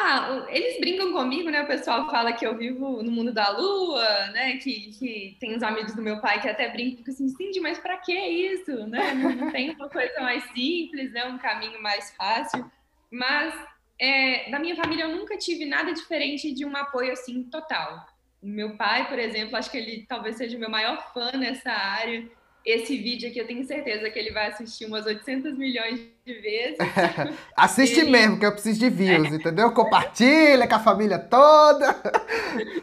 Ah, 0.00 0.46
eles 0.48 0.78
brincam 0.78 1.12
comigo, 1.12 1.50
né? 1.50 1.62
O 1.62 1.66
pessoal 1.66 2.08
fala 2.08 2.32
que 2.32 2.46
eu 2.46 2.56
vivo 2.56 3.02
no 3.02 3.10
mundo 3.10 3.32
da 3.32 3.48
lua, 3.50 4.28
né? 4.28 4.56
Que, 4.58 4.92
que 4.92 5.36
tem 5.40 5.56
os 5.56 5.62
amigos 5.62 5.92
do 5.92 6.00
meu 6.00 6.20
pai 6.20 6.40
que 6.40 6.48
até 6.48 6.68
brincam 6.68 7.02
assim, 7.08 7.28
Cindy, 7.28 7.58
mas 7.58 7.80
para 7.80 7.96
que 7.96 8.12
isso, 8.12 8.86
né? 8.86 9.12
Não, 9.14 9.50
tem 9.50 9.70
uma 9.70 9.88
coisa 9.88 10.20
mais 10.20 10.44
simples, 10.52 11.10
né? 11.12 11.24
Um 11.24 11.36
caminho 11.36 11.82
mais 11.82 12.14
fácil. 12.16 12.70
Mas 13.10 13.52
é, 14.00 14.48
da 14.50 14.60
minha 14.60 14.76
família 14.76 15.02
eu 15.02 15.16
nunca 15.16 15.36
tive 15.36 15.64
nada 15.64 15.92
diferente 15.92 16.52
de 16.52 16.64
um 16.64 16.76
apoio 16.76 17.12
assim 17.12 17.42
total. 17.42 18.06
Meu 18.40 18.76
pai, 18.76 19.08
por 19.08 19.18
exemplo, 19.18 19.56
acho 19.56 19.68
que 19.68 19.78
ele 19.78 20.06
talvez 20.08 20.36
seja 20.36 20.56
o 20.56 20.60
meu 20.60 20.70
maior 20.70 21.12
fã 21.12 21.32
nessa 21.32 21.72
área 21.72 22.24
esse 22.64 22.96
vídeo 22.98 23.28
aqui 23.28 23.38
eu 23.38 23.46
tenho 23.46 23.64
certeza 23.64 24.10
que 24.10 24.18
ele 24.18 24.30
vai 24.30 24.48
assistir 24.48 24.84
umas 24.84 25.06
800 25.06 25.56
milhões 25.56 26.00
de 26.28 26.40
vezes. 26.40 26.76
Assiste 27.56 28.00
ele... 28.00 28.10
mesmo, 28.10 28.38
que 28.38 28.44
eu 28.44 28.52
preciso 28.52 28.78
de 28.78 28.90
views, 28.90 29.32
é. 29.32 29.36
entendeu? 29.36 29.72
Compartilha 29.72 30.68
com 30.68 30.74
a 30.74 30.80
família 30.80 31.18
toda. 31.18 31.94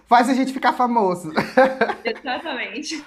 Faz 0.08 0.30
a 0.30 0.34
gente 0.34 0.52
ficar 0.52 0.74
famoso. 0.74 1.31
Exatamente. 2.03 3.05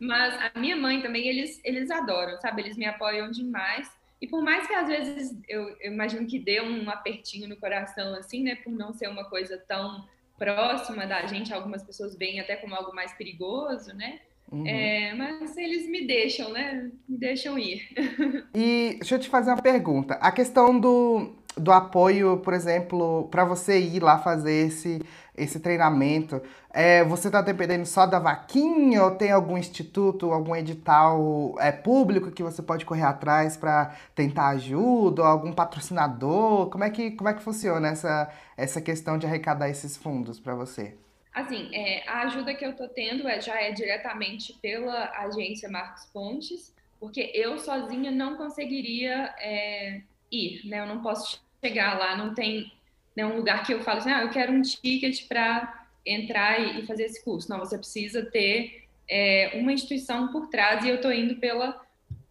Mas 0.00 0.34
a 0.54 0.58
minha 0.58 0.76
mãe 0.76 1.02
também, 1.02 1.28
eles, 1.28 1.60
eles 1.64 1.90
adoram, 1.90 2.40
sabe? 2.40 2.62
Eles 2.62 2.76
me 2.76 2.86
apoiam 2.86 3.30
demais. 3.30 3.90
E 4.20 4.26
por 4.26 4.42
mais 4.42 4.66
que 4.66 4.72
às 4.72 4.88
vezes 4.88 5.36
eu, 5.46 5.68
eu 5.80 5.92
imagino 5.92 6.26
que 6.26 6.38
dê 6.38 6.60
um 6.60 6.88
apertinho 6.88 7.48
no 7.48 7.56
coração, 7.56 8.14
assim, 8.14 8.42
né? 8.42 8.54
Por 8.56 8.72
não 8.72 8.94
ser 8.94 9.08
uma 9.08 9.24
coisa 9.28 9.58
tão 9.68 10.06
próxima 10.38 11.06
da 11.06 11.26
gente, 11.26 11.52
algumas 11.52 11.82
pessoas 11.82 12.16
veem 12.16 12.40
até 12.40 12.56
como 12.56 12.74
algo 12.74 12.94
mais 12.94 13.12
perigoso, 13.12 13.94
né? 13.94 14.20
Uhum. 14.50 14.66
É, 14.66 15.12
mas 15.14 15.56
eles 15.56 15.88
me 15.88 16.06
deixam, 16.06 16.52
né? 16.52 16.90
Me 17.08 17.18
deixam 17.18 17.58
ir. 17.58 17.82
E 18.54 18.96
deixa 18.98 19.16
eu 19.16 19.18
te 19.18 19.28
fazer 19.28 19.50
uma 19.50 19.60
pergunta. 19.60 20.14
A 20.14 20.32
questão 20.32 20.78
do, 20.78 21.34
do 21.56 21.72
apoio, 21.72 22.38
por 22.38 22.54
exemplo, 22.54 23.28
para 23.30 23.44
você 23.44 23.78
ir 23.78 24.02
lá 24.02 24.18
fazer 24.18 24.66
esse, 24.68 25.02
esse 25.36 25.60
treinamento, 25.60 26.40
é, 26.70 27.04
você 27.04 27.28
está 27.28 27.42
dependendo 27.42 27.84
só 27.86 28.06
da 28.06 28.18
vaquinha 28.18 29.02
ou 29.02 29.10
tem 29.12 29.30
algum 29.32 29.58
instituto, 29.58 30.32
algum 30.32 30.54
edital 30.54 31.54
é, 31.58 31.72
público 31.72 32.30
que 32.30 32.42
você 32.42 32.62
pode 32.62 32.84
correr 32.84 33.02
atrás 33.02 33.56
para 33.56 33.94
tentar 34.14 34.48
ajuda, 34.48 35.22
ou 35.22 35.28
algum 35.28 35.52
patrocinador? 35.52 36.70
Como 36.70 36.84
é 36.84 36.90
que, 36.90 37.10
como 37.12 37.28
é 37.28 37.34
que 37.34 37.42
funciona 37.42 37.88
essa, 37.88 38.30
essa 38.56 38.80
questão 38.80 39.18
de 39.18 39.26
arrecadar 39.26 39.68
esses 39.68 39.96
fundos 39.96 40.38
para 40.40 40.54
você? 40.54 40.94
Assim, 41.36 41.68
é, 41.74 42.02
a 42.08 42.22
ajuda 42.22 42.54
que 42.54 42.64
eu 42.64 42.70
estou 42.70 42.88
tendo 42.88 43.28
é, 43.28 43.42
já 43.42 43.60
é 43.60 43.70
diretamente 43.70 44.54
pela 44.54 45.10
agência 45.18 45.68
Marcos 45.68 46.06
Pontes, 46.06 46.74
porque 46.98 47.30
eu 47.34 47.58
sozinha 47.58 48.10
não 48.10 48.38
conseguiria 48.38 49.34
é, 49.38 50.00
ir, 50.32 50.66
né? 50.66 50.80
Eu 50.80 50.86
não 50.86 51.02
posso 51.02 51.38
chegar 51.62 51.98
lá, 51.98 52.16
não 52.16 52.32
tem 52.32 52.72
né, 53.14 53.26
um 53.26 53.36
lugar 53.36 53.66
que 53.66 53.74
eu 53.74 53.82
falo 53.82 53.98
assim, 53.98 54.10
ah, 54.10 54.22
eu 54.22 54.30
quero 54.30 54.50
um 54.50 54.62
ticket 54.62 55.28
para 55.28 55.86
entrar 56.06 56.58
e, 56.58 56.80
e, 56.80 56.86
fazer 56.86 57.04
esse 57.04 57.22
curso. 57.22 57.50
Não, 57.50 57.58
você 57.58 57.76
precisa 57.76 58.24
ter 58.24 58.84
é, 59.06 59.50
uma 59.56 59.74
instituição 59.74 60.28
por 60.32 60.48
trás 60.48 60.86
e 60.86 60.88
eu 60.88 60.96
estou 60.96 61.12
indo 61.12 61.36
pela 61.36 61.78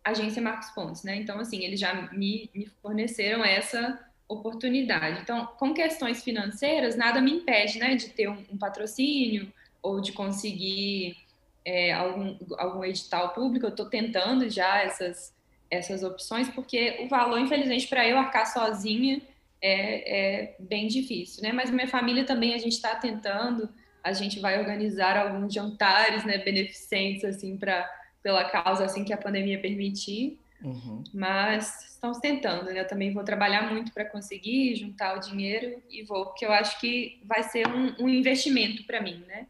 agência 0.03 0.41
Marcos 0.41 0.71
Pontes, 0.71 1.03
né? 1.03 1.15
Então, 1.15 1.39
assim, 1.39 1.63
eles 1.63 1.79
já 1.79 2.11
me, 2.11 2.49
me 2.55 2.65
forneceram 2.81 3.45
essa 3.45 4.03
oportunidade. 4.27 5.21
Então, 5.21 5.45
com 5.57 5.73
questões 5.73 6.23
financeiras, 6.23 6.95
nada 6.95 7.21
me 7.21 7.31
impede, 7.31 7.79
né, 7.79 7.95
de 7.95 8.09
ter 8.09 8.27
um, 8.27 8.43
um 8.51 8.57
patrocínio 8.57 9.51
ou 9.81 10.01
de 10.01 10.11
conseguir 10.11 11.17
é, 11.63 11.93
algum, 11.93 12.37
algum 12.57 12.83
edital 12.83 13.33
público. 13.33 13.65
Eu 13.65 13.69
estou 13.71 13.85
tentando 13.87 14.49
já 14.49 14.81
essas, 14.81 15.33
essas 15.69 16.03
opções, 16.03 16.49
porque 16.49 16.99
o 17.03 17.07
valor, 17.07 17.39
infelizmente, 17.39 17.87
para 17.87 18.07
eu 18.07 18.17
arcar 18.17 18.51
sozinha 18.51 19.21
é, 19.61 20.43
é, 20.43 20.55
bem 20.59 20.87
difícil, 20.87 21.41
né? 21.41 21.51
Mas 21.51 21.71
minha 21.71 21.87
família 21.87 22.23
também 22.23 22.53
a 22.53 22.57
gente 22.57 22.73
está 22.73 22.95
tentando. 22.95 23.69
A 24.03 24.13
gente 24.13 24.39
vai 24.39 24.59
organizar 24.59 25.17
alguns 25.17 25.53
jantares, 25.53 26.23
né, 26.23 26.37
beneficentes 26.37 27.23
assim 27.25 27.57
para 27.57 27.89
pela 28.21 28.43
causa 28.45 28.85
assim 28.85 29.03
que 29.03 29.13
a 29.13 29.17
pandemia 29.17 29.59
permitir. 29.59 30.39
Uhum. 30.65 31.03
Mas 31.13 31.85
estamos 31.91 32.17
tentando, 32.17 32.65
né? 32.65 32.81
Eu 32.81 32.87
também 32.87 33.13
vou 33.13 33.23
trabalhar 33.23 33.71
muito 33.71 33.93
para 33.93 34.03
conseguir 34.03 34.75
juntar 34.75 35.15
o 35.15 35.19
dinheiro 35.19 35.81
e 35.89 36.03
vou, 36.03 36.25
porque 36.25 36.45
eu 36.45 36.51
acho 36.51 36.79
que 36.79 37.21
vai 37.23 37.43
ser 37.43 37.67
um, 37.67 37.93
um 37.99 38.09
investimento 38.09 38.83
para 38.85 38.99
mim, 38.99 39.23
né? 39.27 39.47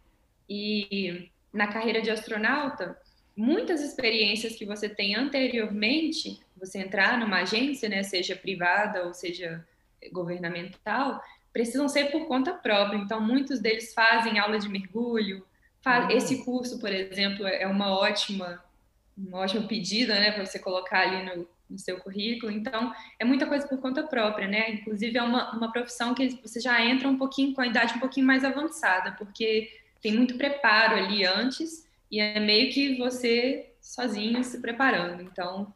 E 0.49 1.31
na 1.53 1.67
carreira 1.67 2.01
de 2.01 2.11
astronauta, 2.11 2.99
muitas 3.35 3.81
experiências 3.81 4.55
que 4.55 4.65
você 4.65 4.89
tem 4.89 5.15
anteriormente, 5.15 6.39
você 6.57 6.79
entrar 6.79 7.17
numa 7.17 7.41
agência, 7.41 7.87
né, 7.87 8.03
seja 8.03 8.35
privada 8.35 9.05
ou 9.05 9.13
seja 9.13 9.65
governamental, 10.11 11.21
precisam 11.53 11.87
ser 11.87 12.11
por 12.11 12.27
conta 12.27 12.53
própria. 12.53 12.97
Então, 12.97 13.21
muitos 13.21 13.61
deles 13.61 13.93
fazem 13.93 14.37
aula 14.37 14.59
de 14.59 14.67
mergulho. 14.67 15.45
Faz... 15.81 16.05
Uhum. 16.05 16.11
Esse 16.11 16.43
curso, 16.43 16.79
por 16.79 16.91
exemplo, 16.91 17.47
é 17.47 17.65
uma 17.65 17.97
ótima 17.97 18.61
uma 19.17 19.39
ótima 19.39 19.67
pedida, 19.67 20.13
né, 20.15 20.31
para 20.31 20.45
você 20.45 20.59
colocar 20.59 20.99
ali 21.01 21.25
no, 21.25 21.47
no, 21.69 21.79
seu 21.79 21.97
currículo. 21.99 22.51
Então, 22.51 22.93
é 23.19 23.25
muita 23.25 23.45
coisa 23.45 23.67
por 23.67 23.79
conta 23.79 24.03
própria, 24.03 24.47
né? 24.47 24.71
Inclusive, 24.71 25.17
é 25.17 25.23
uma, 25.23 25.55
uma 25.55 25.71
profissão 25.71 26.13
que 26.13 26.39
você 26.41 26.59
já 26.59 26.83
entra 26.83 27.07
um 27.07 27.17
pouquinho 27.17 27.53
com 27.53 27.61
a 27.61 27.67
idade 27.67 27.95
um 27.95 27.99
pouquinho 27.99 28.27
mais 28.27 28.43
avançada, 28.43 29.13
porque 29.13 29.69
tem 30.01 30.13
muito 30.13 30.35
preparo 30.35 30.95
ali 30.95 31.25
antes 31.25 31.87
e 32.11 32.19
é 32.19 32.39
meio 32.39 32.71
que 32.71 32.97
você 32.97 33.73
sozinho 33.81 34.43
se 34.43 34.59
preparando. 34.61 35.21
Então, 35.21 35.73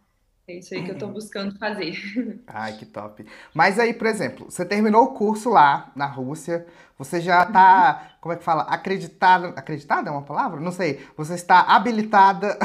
é 0.51 0.59
isso 0.59 0.73
aí 0.73 0.83
que 0.83 0.89
eu 0.89 0.93
estou 0.93 1.09
buscando 1.09 1.57
fazer. 1.57 1.95
Ai, 2.47 2.73
que 2.73 2.85
top. 2.85 3.25
Mas 3.53 3.79
aí, 3.79 3.93
por 3.93 4.07
exemplo, 4.07 4.49
você 4.49 4.65
terminou 4.65 5.03
o 5.03 5.13
curso 5.13 5.49
lá 5.49 5.91
na 5.95 6.05
Rússia, 6.05 6.65
você 6.97 7.21
já 7.21 7.43
está, 7.43 8.01
uhum. 8.01 8.17
como 8.19 8.33
é 8.33 8.35
que 8.35 8.43
fala, 8.43 8.63
acreditada, 8.63 9.49
acreditada 9.49 10.09
é 10.09 10.11
uma 10.11 10.23
palavra? 10.23 10.59
Não 10.59 10.71
sei. 10.71 11.05
Você 11.15 11.35
está 11.35 11.61
habilitada 11.61 12.57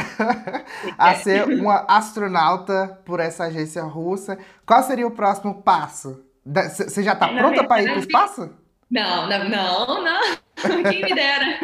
a 0.99 1.15
ser 1.15 1.47
uma 1.47 1.85
astronauta 1.87 3.01
por 3.05 3.21
essa 3.21 3.45
agência 3.45 3.83
russa. 3.83 4.39
Qual 4.67 4.83
seria 4.83 5.07
o 5.07 5.11
próximo 5.11 5.63
passo? 5.63 6.25
Você 6.45 7.03
já 7.03 7.13
está 7.13 7.29
pronta 7.29 7.65
para 7.65 7.83
ir 7.83 7.87
para 7.87 7.97
o 7.97 8.01
espaço? 8.01 8.51
Não, 8.91 9.29
não, 9.29 9.49
não, 9.49 10.05
não. 10.05 10.21
Quem 10.91 11.03
me 11.03 11.15
dera. 11.15 11.59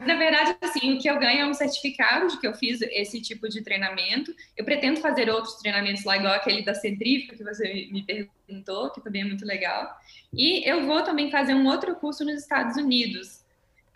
Na 0.00 0.14
verdade, 0.14 0.56
assim, 0.60 0.94
o 0.94 0.98
que 0.98 1.10
eu 1.10 1.18
ganho 1.18 1.40
é 1.40 1.46
um 1.46 1.54
certificado 1.54 2.28
de 2.28 2.38
que 2.38 2.46
eu 2.46 2.54
fiz 2.54 2.80
esse 2.82 3.20
tipo 3.20 3.48
de 3.48 3.62
treinamento. 3.62 4.32
Eu 4.56 4.64
pretendo 4.64 5.00
fazer 5.00 5.28
outros 5.28 5.54
treinamentos 5.54 6.04
lá, 6.04 6.16
igual 6.16 6.34
aquele 6.34 6.62
da 6.62 6.74
centrífuga 6.74 7.36
que 7.36 7.42
você 7.42 7.88
me 7.90 8.04
perguntou, 8.04 8.90
que 8.90 9.00
também 9.00 9.22
é 9.22 9.24
muito 9.24 9.44
legal. 9.44 9.92
E 10.32 10.68
eu 10.68 10.86
vou 10.86 11.02
também 11.02 11.30
fazer 11.30 11.54
um 11.54 11.66
outro 11.66 11.96
curso 11.96 12.24
nos 12.24 12.40
Estados 12.40 12.76
Unidos, 12.76 13.44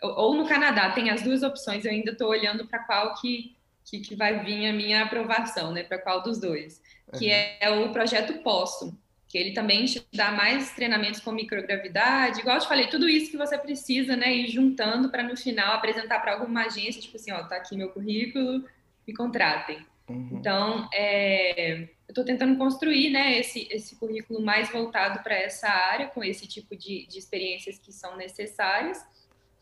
ou 0.01 0.35
no 0.35 0.45
Canadá. 0.45 0.91
Tem 0.91 1.09
as 1.09 1.21
duas 1.21 1.41
opções. 1.41 1.85
Eu 1.85 1.91
ainda 1.91 2.11
estou 2.11 2.27
olhando 2.27 2.67
para 2.67 2.79
qual 2.79 3.15
que, 3.15 3.55
que, 3.85 3.99
que, 4.01 4.15
vai 4.15 4.43
vir 4.43 4.67
a 4.67 4.73
minha 4.73 5.03
aprovação, 5.03 5.71
né? 5.71 5.83
Para 5.83 5.99
qual 5.99 6.21
dos 6.21 6.37
dois. 6.37 6.81
Que 7.17 7.27
uhum. 7.27 7.31
é, 7.31 7.57
é 7.61 7.69
o 7.69 7.91
projeto 7.93 8.43
Posso 8.43 8.97
que 9.33 9.37
ele 9.39 9.51
também 9.51 9.83
te 9.85 9.99
dá 10.13 10.31
mais 10.31 10.75
treinamentos 10.75 11.19
com 11.19 11.31
microgravidade, 11.31 12.41
igual 12.41 12.57
eu 12.57 12.61
te 12.61 12.67
falei, 12.67 12.85
tudo 12.85 13.09
isso 13.09 13.31
que 13.31 13.37
você 13.37 13.57
precisa, 13.57 14.15
né, 14.15 14.31
ir 14.31 14.47
juntando 14.47 15.09
para 15.09 15.23
no 15.23 15.35
final 15.35 15.73
apresentar 15.73 16.19
para 16.19 16.33
alguma 16.33 16.65
agência, 16.65 17.01
tipo 17.01 17.17
assim, 17.17 17.31
ó, 17.31 17.43
tá 17.43 17.55
aqui 17.55 17.75
meu 17.75 17.89
currículo, 17.89 18.63
me 19.07 19.13
contratem. 19.15 19.83
Uhum. 20.07 20.29
Então, 20.33 20.87
é, 20.93 21.79
eu 21.79 21.87
estou 22.09 22.23
tentando 22.23 22.59
construir, 22.59 23.09
né, 23.09 23.39
esse, 23.39 23.67
esse 23.71 23.95
currículo 23.95 24.39
mais 24.39 24.69
voltado 24.69 25.23
para 25.23 25.33
essa 25.33 25.67
área, 25.67 26.05
com 26.09 26.23
esse 26.23 26.45
tipo 26.45 26.75
de, 26.75 27.07
de 27.07 27.17
experiências 27.17 27.79
que 27.79 27.91
são 27.91 28.15
necessárias, 28.15 29.03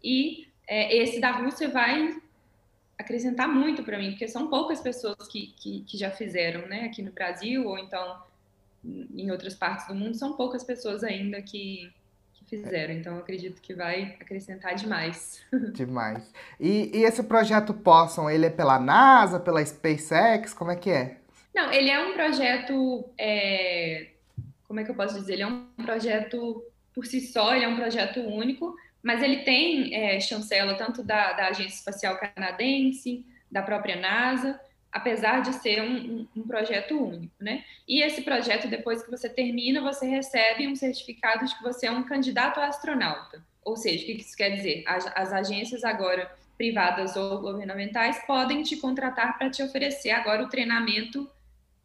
e 0.03 0.49
é, 0.67 0.97
esse 0.97 1.21
da 1.21 1.31
Rússia 1.31 1.69
vai 1.69 2.13
acrescentar 2.99 3.47
muito 3.47 3.83
para 3.83 3.97
mim, 3.97 4.09
porque 4.09 4.27
são 4.27 4.49
poucas 4.49 4.81
pessoas 4.81 5.29
que, 5.29 5.53
que, 5.55 5.85
que 5.85 5.97
já 5.97 6.11
fizeram, 6.11 6.67
né, 6.67 6.83
aqui 6.87 7.01
no 7.01 7.13
Brasil, 7.13 7.65
ou 7.65 7.79
então 7.79 8.29
em 8.83 9.31
outras 9.31 9.53
partes 9.53 9.87
do 9.87 9.95
mundo, 9.95 10.15
são 10.15 10.33
poucas 10.33 10.63
pessoas 10.63 11.03
ainda 11.03 11.41
que, 11.41 11.91
que 12.33 12.45
fizeram. 12.45 12.93
Então, 12.93 13.17
acredito 13.17 13.61
que 13.61 13.73
vai 13.73 14.17
acrescentar 14.19 14.75
demais. 14.75 15.41
Demais. 15.73 16.33
E, 16.59 16.91
e 16.93 17.03
esse 17.03 17.23
projeto 17.23 17.73
Possum, 17.73 18.29
ele 18.29 18.45
é 18.45 18.49
pela 18.49 18.79
NASA, 18.79 19.39
pela 19.39 19.63
SpaceX? 19.63 20.53
Como 20.53 20.71
é 20.71 20.75
que 20.75 20.89
é? 20.89 21.17
Não, 21.53 21.71
ele 21.71 21.89
é 21.89 21.99
um 21.99 22.13
projeto. 22.13 23.09
É... 23.17 24.07
Como 24.67 24.79
é 24.79 24.83
que 24.83 24.91
eu 24.91 24.95
posso 24.95 25.19
dizer? 25.19 25.33
Ele 25.33 25.43
é 25.43 25.47
um 25.47 25.65
projeto 25.83 26.63
por 26.93 27.05
si 27.05 27.21
só, 27.21 27.55
ele 27.55 27.65
é 27.65 27.67
um 27.67 27.75
projeto 27.75 28.19
único, 28.21 28.75
mas 29.03 29.21
ele 29.21 29.37
tem 29.37 29.93
é, 29.95 30.19
chancela 30.19 30.75
tanto 30.75 31.03
da, 31.03 31.33
da 31.33 31.47
Agência 31.47 31.75
Espacial 31.75 32.17
Canadense, 32.17 33.25
da 33.51 33.61
própria 33.61 33.95
NASA, 33.95 34.59
apesar 34.91 35.41
de 35.41 35.53
ser 35.53 35.81
um, 35.81 36.27
um, 36.35 36.43
projeto 36.43 37.01
único, 37.01 37.33
né? 37.39 37.63
E 37.87 38.01
esse 38.01 38.21
projeto, 38.21 38.67
depois 38.67 39.01
que 39.01 39.09
você 39.09 39.29
termina, 39.29 39.81
você 39.81 40.05
recebe 40.05 40.67
um 40.67 40.75
certificado 40.75 41.45
de 41.45 41.55
que 41.55 41.63
você 41.63 41.87
é 41.87 41.91
um 41.91 42.03
candidato 42.03 42.59
a 42.59 42.67
astronauta. 42.67 43.41
Ou 43.63 43.77
seja, 43.77 44.03
o 44.03 44.05
que 44.05 44.21
isso 44.21 44.35
quer 44.35 44.49
dizer? 44.49 44.83
As, 44.85 45.07
as 45.15 45.31
agências 45.31 45.83
agora, 45.83 46.29
privadas 46.57 47.15
ou 47.15 47.39
governamentais, 47.39 48.21
podem 48.25 48.63
te 48.63 48.75
contratar 48.75 49.37
para 49.37 49.49
te 49.49 49.63
oferecer 49.63 50.11
agora 50.11 50.43
o 50.43 50.49
treinamento 50.49 51.29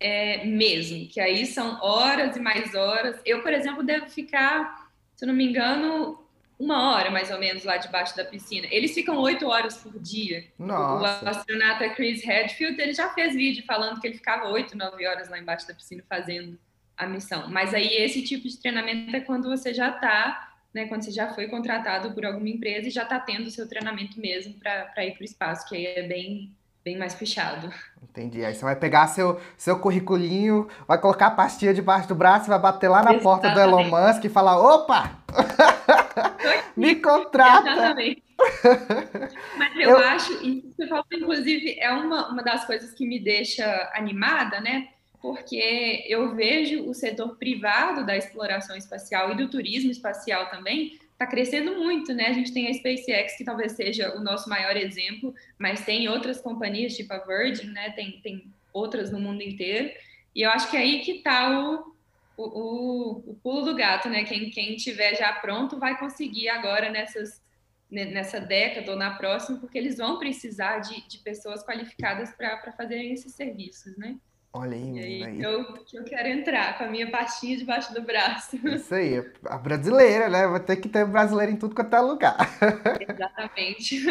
é, 0.01 0.45
mesmo, 0.45 1.07
que 1.09 1.21
aí 1.21 1.47
são 1.47 1.79
horas 1.81 2.37
e 2.37 2.41
mais 2.41 2.75
horas. 2.75 3.21
Eu, 3.25 3.43
por 3.43 3.53
exemplo, 3.53 3.85
devo 3.85 4.09
ficar, 4.09 4.91
se 5.15 5.25
não 5.25 5.33
me 5.33 5.47
engano, 5.49 6.26
uma 6.59 6.95
hora 6.95 7.11
mais 7.11 7.31
ou 7.31 7.39
menos 7.39 7.65
lá 7.65 7.77
debaixo 7.77 8.17
da 8.17 8.25
piscina. 8.25 8.67
Eles 8.71 8.95
ficam 8.95 9.19
oito 9.19 9.47
horas 9.47 9.77
por 9.77 9.99
dia. 9.99 10.45
Nossa. 10.59 11.25
O 11.25 11.29
astronauta 11.29 11.89
Chris 11.91 12.25
Redfield 12.25 12.81
ele 12.81 12.95
já 12.95 13.11
fez 13.11 13.35
vídeo 13.35 13.65
falando 13.67 14.01
que 14.01 14.07
ele 14.07 14.17
ficava 14.17 14.49
oito, 14.49 14.77
nove 14.77 15.07
horas 15.07 15.29
lá 15.29 15.39
embaixo 15.39 15.69
da 15.69 15.75
piscina 15.75 16.03
fazendo 16.09 16.59
a 16.97 17.07
missão. 17.07 17.49
Mas 17.51 17.75
aí 17.75 17.89
esse 17.97 18.23
tipo 18.23 18.49
de 18.49 18.59
treinamento 18.59 19.15
é 19.15 19.21
quando 19.21 19.49
você 19.49 19.75
já 19.75 19.91
está, 19.91 20.55
né, 20.73 20.87
quando 20.87 21.05
você 21.05 21.11
já 21.11 21.35
foi 21.35 21.47
contratado 21.49 22.13
por 22.13 22.25
alguma 22.25 22.49
empresa 22.49 22.89
e 22.89 22.91
já 22.91 23.03
está 23.03 23.21
tendo 23.21 23.49
o 23.49 23.51
seu 23.51 23.69
treinamento 23.69 24.19
mesmo 24.19 24.55
para 24.55 25.05
ir 25.05 25.13
para 25.13 25.23
o 25.23 25.25
espaço, 25.25 25.69
que 25.69 25.77
aí 25.77 25.87
é 25.87 26.09
bem 26.09 26.56
bem 26.87 26.97
mais 26.97 27.17
puxado. 27.17 27.69
Entendi. 28.01 28.45
Aí 28.45 28.55
você 28.55 28.65
vai 28.65 28.77
pegar 28.77 29.09
seu, 29.09 29.41
seu 29.59 29.77
curriculinho, 29.81 30.69
vai 30.87 31.01
colocar 31.01 31.27
a 31.27 31.31
pastinha 31.33 31.75
debaixo 31.75 32.07
do 32.07 32.15
braço, 32.15 32.47
vai 32.47 32.61
bater 32.61 32.89
lá 32.89 33.03
na 33.03 33.13
Exatamente. 33.13 33.23
porta 33.25 33.51
do 33.51 33.61
Elon 33.61 33.85
Musk 33.91 34.25
e 34.25 34.29
falar: 34.29 34.57
opa! 34.57 35.19
Me 36.77 36.95
contrata! 36.95 37.69
Exatamente. 37.69 38.23
Mas 39.59 39.75
eu, 39.75 39.91
eu, 39.91 39.99
acho, 39.99 40.33
e 40.45 40.73
você 40.77 40.87
falou, 40.87 41.05
inclusive, 41.13 41.77
é 41.81 41.91
uma, 41.91 42.29
uma 42.29 42.43
das 42.45 42.65
coisas 42.65 42.93
que 42.93 43.05
me 43.05 43.19
deixa 43.19 43.91
animada, 43.93 44.61
né? 44.61 44.89
Porque 45.21 46.05
eu 46.07 46.37
vejo 46.37 46.89
o 46.89 46.95
setor 46.95 47.37
privado 47.37 48.07
da 48.07 48.17
exploração 48.17 48.77
espacial 48.77 49.33
e 49.33 49.37
do 49.37 49.49
turismo 49.49 49.91
espacial 49.91 50.51
também 50.51 51.01
está 51.17 51.27
crescendo 51.27 51.75
muito, 51.77 52.13
né? 52.13 52.27
A 52.27 52.33
gente 52.33 52.53
tem 52.53 52.69
a 52.69 52.75
SpaceX, 52.75 53.37
que 53.39 53.45
talvez 53.45 53.73
seja 53.73 54.15
o 54.17 54.21
nosso 54.21 54.49
maior 54.51 54.77
exemplo, 54.77 55.35
mas 55.59 55.85
tem 55.85 56.09
outras 56.09 56.41
companhias, 56.41 56.95
tipo 56.95 57.13
a 57.13 57.19
Virgin, 57.19 57.69
né? 57.69 57.91
Tem, 57.91 58.21
tem 58.21 58.53
outras 58.73 59.11
no 59.11 59.19
mundo 59.19 59.43
inteiro. 59.43 59.91
E 60.35 60.43
eu 60.43 60.51
acho 60.51 60.71
que 60.71 60.77
é 60.77 60.81
aí 60.81 61.01
que 61.01 61.13
está 61.13 61.59
o, 61.59 61.95
o, 62.37 63.31
o, 63.31 63.35
pulo 63.43 63.65
do 63.65 63.75
gato, 63.75 64.11
né? 64.11 64.25
Quem, 64.25 64.51
quem 64.51 64.77
tiver 64.77 65.17
já 65.17 65.33
pronto 65.33 65.79
vai 65.79 65.99
conseguir 65.99 66.51
agora 66.51 66.91
nessas, 66.91 67.43
nessa 67.91 68.39
década 68.39 68.93
ou 68.93 68.99
na 68.99 69.17
próxima, 69.17 69.59
porque 69.59 69.79
eles 69.79 69.97
vão 69.97 70.19
precisar 70.19 70.81
de, 70.81 71.09
de 71.09 71.19
pessoas 71.19 71.65
qualificadas 71.65 72.31
para 72.35 72.73
fazerem 72.73 73.13
esses 73.13 73.33
serviços, 73.33 73.97
né? 73.97 74.19
Olha 74.57 74.75
aí, 74.75 74.85
menina. 74.85 75.27
Aí 75.27 75.43
eu, 75.43 75.67
eu 75.93 76.05
quero 76.05 76.29
entrar 76.29 76.79
com 76.79 76.85
a 76.85 76.87
minha 76.87 77.11
pastinha 77.11 77.59
debaixo 77.59 77.93
do 77.93 78.01
braço. 78.01 78.57
Isso 78.65 78.95
aí, 78.95 79.23
a 79.45 79.59
brasileira, 79.59 80.31
né? 80.31 80.47
Vai 80.47 80.61
ter 80.61 80.77
que 80.77 80.89
ter 80.89 81.05
brasileiro 81.05 81.53
em 81.53 81.57
tudo 81.57 81.75
quanto 81.75 81.95
é 81.95 82.01
lugar. 82.01 82.37
Exatamente. 83.07 84.03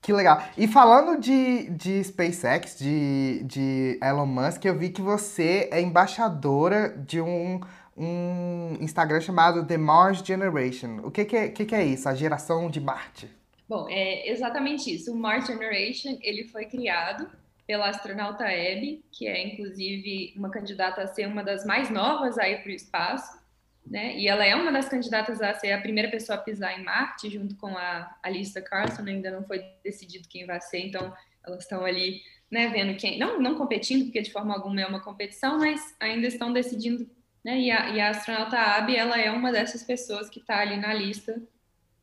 Que 0.00 0.12
legal. 0.12 0.40
E 0.56 0.68
falando 0.68 1.20
de, 1.20 1.68
de 1.70 2.04
SpaceX, 2.04 2.78
de, 2.78 3.42
de 3.42 3.98
Elon 4.00 4.26
Musk, 4.26 4.64
eu 4.64 4.78
vi 4.78 4.90
que 4.90 5.02
você 5.02 5.68
é 5.72 5.80
embaixadora 5.80 6.90
de 6.96 7.20
um, 7.20 7.60
um 7.96 8.76
Instagram 8.80 9.20
chamado 9.20 9.66
The 9.66 9.76
Mars 9.76 10.20
Generation. 10.20 11.00
O 11.02 11.10
que, 11.10 11.24
que, 11.24 11.36
é, 11.36 11.48
que, 11.48 11.64
que 11.64 11.74
é 11.74 11.84
isso? 11.84 12.08
A 12.08 12.14
geração 12.14 12.70
de 12.70 12.80
Marte? 12.80 13.28
Bom, 13.68 13.88
é 13.90 14.30
exatamente 14.30 14.94
isso. 14.94 15.12
O 15.12 15.16
Mars 15.16 15.48
Generation 15.48 16.16
ele 16.22 16.44
foi 16.44 16.66
criado 16.66 17.28
pela 17.66 17.88
astronauta 17.88 18.44
Abby, 18.44 19.04
que 19.10 19.26
é 19.26 19.44
inclusive 19.44 20.32
uma 20.36 20.50
candidata 20.50 21.02
a 21.02 21.06
ser 21.06 21.26
uma 21.26 21.42
das 21.42 21.64
mais 21.64 21.90
novas 21.90 22.38
a 22.38 22.48
ir 22.48 22.62
para 22.62 22.70
o 22.70 22.74
espaço, 22.74 23.38
né? 23.84 24.16
E 24.16 24.28
ela 24.28 24.44
é 24.44 24.54
uma 24.54 24.72
das 24.72 24.88
candidatas 24.88 25.40
a 25.42 25.52
ser 25.54 25.72
a 25.72 25.80
primeira 25.80 26.10
pessoa 26.10 26.38
a 26.38 26.40
pisar 26.40 26.78
em 26.78 26.84
Marte, 26.84 27.30
junto 27.30 27.56
com 27.56 27.76
a 27.76 28.16
Alissa 28.22 28.60
Carson, 28.60 29.02
ainda 29.02 29.30
não 29.30 29.44
foi 29.44 29.64
decidido 29.82 30.28
quem 30.28 30.46
vai 30.46 30.60
ser, 30.60 30.78
então 30.78 31.12
elas 31.44 31.62
estão 31.62 31.84
ali, 31.84 32.20
né, 32.50 32.68
vendo 32.68 32.96
quem, 32.96 33.18
não, 33.18 33.40
não 33.40 33.56
competindo, 33.56 34.04
porque 34.04 34.22
de 34.22 34.32
forma 34.32 34.54
alguma 34.54 34.80
é 34.80 34.86
uma 34.86 35.00
competição, 35.00 35.58
mas 35.58 35.94
ainda 36.00 36.26
estão 36.26 36.52
decidindo, 36.52 37.08
né? 37.44 37.58
E 37.58 37.70
a, 37.70 37.90
e 37.90 38.00
a 38.00 38.10
astronauta 38.10 38.56
Abby, 38.56 38.96
ela 38.96 39.20
é 39.20 39.30
uma 39.30 39.50
dessas 39.50 39.82
pessoas 39.82 40.28
que 40.28 40.38
está 40.38 40.60
ali 40.60 40.76
na 40.76 40.94
lista 40.94 41.40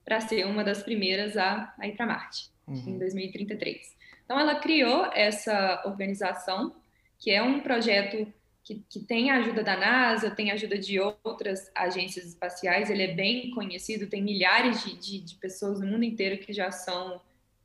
para 0.04 0.20
ser 0.20 0.46
uma 0.46 0.64
das 0.64 0.84
primeiras 0.84 1.38
a, 1.38 1.74
a 1.80 1.88
ir 1.88 1.96
para 1.96 2.06
Marte, 2.06 2.50
uhum. 2.68 2.96
em 2.96 2.98
2033. 3.00 4.03
Então, 4.34 4.42
ela 4.42 4.56
criou 4.56 5.06
essa 5.14 5.84
organização, 5.86 6.76
que 7.20 7.30
é 7.30 7.44
um 7.44 7.60
projeto 7.60 8.26
que, 8.64 8.84
que, 8.90 9.00
tem 9.02 9.30
a 9.30 9.38
ajuda 9.38 9.62
da 9.64 9.78
NASA, 9.78 10.32
tem 10.32 10.50
a 10.50 10.56
ajuda 10.56 10.76
de 10.76 11.00
outras 11.00 11.72
agências 11.76 12.26
espaciais, 12.26 12.90
ele 12.90 13.04
é 13.04 13.14
bem 13.14 13.52
conhecido, 13.52 14.10
tem 14.10 14.24
milhares 14.24 14.84
de, 14.84 14.98
de, 14.98 15.20
de 15.20 15.36
pessoas 15.36 15.80
no 15.80 15.86
mundo 15.86 16.04
inteiro 16.04 16.44
que 16.44 16.52
já 16.52 16.72
são 16.72 17.22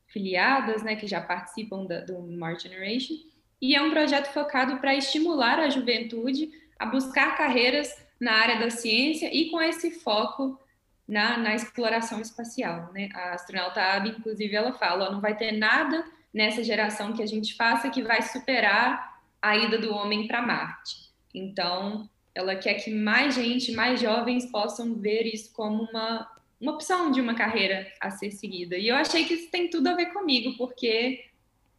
filiadas, 0.09 0.83
né, 0.83 0.95
que 0.95 1.07
já 1.07 1.23
participam 1.23 1.87
da, 1.87 2.03
do 2.03 2.21
Mars 2.21 2.63
Generation, 2.63 3.15
e 3.63 3.75
é 3.75 3.81
um 3.81 3.91
projeto 3.91 4.31
focado 4.35 4.77
para 4.77 4.95
estimular 4.95 5.59
a 5.59 5.71
juventude 5.71 6.51
a 6.79 6.85
buscar 6.85 7.35
carreiras 7.35 7.91
na 8.21 8.33
área 8.33 8.59
da 8.59 8.69
ciência 8.69 9.35
e 9.35 9.49
com 9.51 9.59
esse 9.63 9.91
foco 9.91 10.61
na, 11.09 11.39
na 11.39 11.55
exploração 11.55 12.21
espacial. 12.21 12.93
Né? 12.93 13.09
A 13.15 13.33
astronauta 13.33 13.81
Abby, 13.81 14.11
inclusive, 14.11 14.55
ela 14.55 14.75
fala, 14.75 15.09
ó, 15.09 15.13
não 15.13 15.23
vai 15.23 15.35
ter 15.35 15.53
nada 15.53 16.05
nessa 16.39 16.63
geração 16.63 17.13
que 17.13 17.23
a 17.23 17.27
gente 17.27 17.55
faça 17.57 17.91
que 17.91 18.01
vai 18.01 18.23
superar 18.23 19.21
a 19.43 19.57
ida 19.57 19.77
do 19.77 19.93
homem 19.93 20.29
para 20.29 20.41
Marte. 20.41 21.11
Então, 21.35 22.09
ela 22.33 22.55
quer 22.55 22.75
que 22.75 22.93
mais 22.93 23.35
gente, 23.35 23.73
mais 23.73 24.01
jovens 24.01 24.47
possam 24.47 24.95
ver 24.95 25.27
isso 25.27 25.53
como 25.53 25.83
uma, 25.83 26.31
uma 26.61 26.75
opção 26.75 27.11
de 27.11 27.21
uma 27.21 27.35
carreira 27.35 27.93
a 28.01 28.09
ser 28.13 28.31
seguida. 28.31 28.79
E 28.79 28.87
eu 28.87 28.95
achei 28.95 29.25
que 29.25 29.35
isso 29.35 29.51
tem 29.51 29.69
tudo 29.69 29.89
a 29.89 29.97
ver 29.97 30.13
comigo, 30.13 30.57
porque 30.57 31.25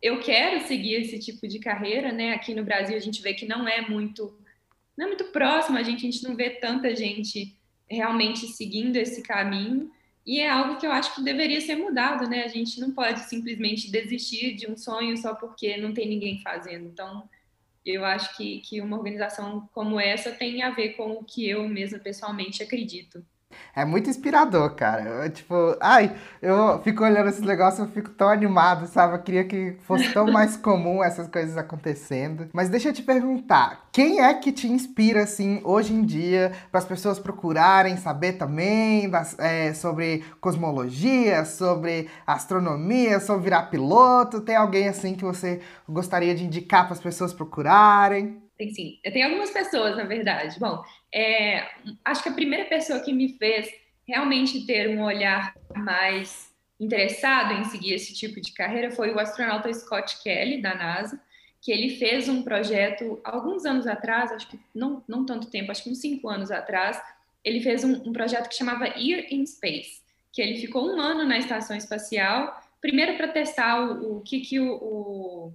eu 0.02 0.20
quero 0.20 0.68
seguir 0.68 0.96
esse 0.96 1.20
tipo 1.20 1.48
de 1.48 1.60
carreira, 1.60 2.12
né? 2.12 2.34
Aqui 2.34 2.54
no 2.54 2.66
Brasil 2.66 2.98
a 2.98 3.00
gente 3.00 3.22
vê 3.22 3.34
que 3.34 3.46
não 3.46 3.66
é 3.66 3.80
muito 3.88 4.38
não 4.98 5.06
é 5.06 5.08
muito 5.08 5.24
próximo, 5.32 5.78
a 5.78 5.84
gente, 5.84 6.06
a 6.06 6.12
gente 6.12 6.24
não 6.26 6.36
vê 6.36 6.50
tanta 6.50 6.94
gente 6.94 7.56
realmente 7.90 8.46
seguindo 8.48 8.98
esse 8.98 9.22
caminho. 9.22 9.90
E 10.30 10.40
é 10.42 10.48
algo 10.48 10.78
que 10.78 10.86
eu 10.86 10.92
acho 10.92 11.16
que 11.16 11.24
deveria 11.24 11.60
ser 11.60 11.76
mudado, 11.76 12.30
né? 12.30 12.44
A 12.44 12.48
gente 12.48 12.80
não 12.80 12.92
pode 12.92 13.22
simplesmente 13.22 13.90
desistir 13.90 14.54
de 14.54 14.70
um 14.70 14.78
sonho 14.78 15.18
só 15.18 15.34
porque 15.34 15.76
não 15.76 15.92
tem 15.92 16.08
ninguém 16.08 16.40
fazendo. 16.44 16.86
Então, 16.86 17.28
eu 17.84 18.06
acho 18.06 18.38
que, 18.38 18.60
que 18.60 18.80
uma 18.80 18.96
organização 18.96 19.68
como 19.74 20.00
essa 20.00 20.32
tem 20.32 20.62
a 20.62 20.70
ver 20.70 20.90
com 20.90 21.14
o 21.14 21.24
que 21.24 21.50
eu 21.50 21.68
mesma 21.68 21.98
pessoalmente 21.98 22.62
acredito. 22.62 23.26
É 23.76 23.86
muito 23.86 24.10
inspirador, 24.10 24.76
cara. 24.76 25.04
Eu, 25.04 25.30
tipo, 25.30 25.56
ai, 25.82 26.16
eu 26.42 26.80
fico 26.82 27.04
olhando 27.04 27.30
esses 27.30 27.42
negócios, 27.42 27.80
eu 27.80 27.94
fico 27.94 28.10
tão 28.12 28.30
animado, 28.30 28.88
sabe? 28.88 29.16
Eu 29.16 29.22
queria 29.22 29.44
que 29.44 29.76
fosse 29.82 30.12
tão 30.14 30.28
mais 30.28 30.58
comum 30.58 31.04
essas 31.04 31.28
coisas 31.28 31.58
acontecendo. 31.58 32.50
Mas 32.54 32.70
deixa 32.70 32.90
eu 32.90 32.94
te 32.94 33.02
perguntar, 33.02 33.88
quem 33.92 34.22
é 34.22 34.34
que 34.34 34.52
te 34.52 34.68
inspira, 34.68 35.24
assim, 35.24 35.62
hoje 35.64 35.94
em 35.94 36.04
dia, 36.04 36.52
para 36.72 36.80
as 36.80 36.86
pessoas 36.86 37.20
procurarem 37.20 37.98
saber 37.98 38.34
também 38.34 39.10
das, 39.10 39.38
é, 39.40 39.74
sobre 39.74 40.24
cosmologia, 40.42 41.46
sobre 41.46 42.10
astronomia, 42.26 43.20
sobre 43.20 43.44
virar 43.44 43.64
piloto? 43.64 44.42
Tem 44.42 44.56
alguém, 44.56 44.88
assim, 44.88 45.16
que 45.16 45.24
você 45.24 45.62
gostaria 45.88 46.36
de 46.36 46.46
indicar 46.46 46.86
para 46.86 46.94
as 46.94 47.02
pessoas 47.02 47.34
procurarem? 47.34 48.42
Tem 48.60 48.70
sim. 48.74 49.00
Eu 49.06 49.14
tenho 49.14 49.28
algumas 49.28 49.52
pessoas, 49.52 49.96
na 49.96 50.04
verdade. 50.04 50.60
Bom, 50.60 50.84
é, 51.14 51.68
acho 52.06 52.24
que 52.24 52.30
a 52.30 52.34
primeira 52.34 52.66
pessoa 52.66 53.00
que 53.00 53.14
me 53.14 53.38
fez 53.38 53.70
realmente 54.08 54.66
ter 54.66 54.90
um 54.90 55.04
olhar 55.04 55.56
mais 55.76 56.50
interessado 56.80 57.54
em 57.54 57.64
seguir 57.66 57.94
esse 57.94 58.14
tipo 58.14 58.40
de 58.40 58.52
carreira 58.54 58.92
foi 58.92 59.14
o 59.14 59.20
astronauta 59.20 59.72
Scott 59.74 60.22
Kelly, 60.24 60.62
da 60.62 60.74
NASA, 60.74 61.20
que 61.62 61.72
ele 61.72 61.98
fez 61.98 62.30
um 62.30 62.42
projeto 62.42 63.20
alguns 63.24 63.66
anos 63.66 63.86
atrás, 63.86 64.32
acho 64.32 64.48
que 64.48 64.60
não, 64.74 65.04
não 65.08 65.26
tanto 65.26 65.50
tempo, 65.50 65.72
acho 65.72 65.84
que 65.84 65.90
uns 65.90 66.00
cinco 66.00 66.30
anos 66.30 66.52
atrás, 66.52 67.02
ele 67.44 67.62
fez 67.62 67.84
um, 67.84 67.94
um 68.08 68.14
projeto 68.14 68.48
que 68.48 68.56
chamava 68.56 68.88
Year 68.98 69.26
in 69.30 69.46
Space, 69.46 70.02
que 70.32 70.42
ele 70.42 70.58
ficou 70.58 70.88
um 70.90 71.02
ano 71.02 71.26
na 71.26 71.38
estação 71.38 71.76
espacial, 71.76 72.62
primeiro 72.80 73.18
para 73.18 73.28
testar 73.28 73.82
o, 73.82 74.18
o 74.18 74.22
que, 74.22 74.40
que 74.40 74.60
o, 74.60 74.74
o, 74.76 75.54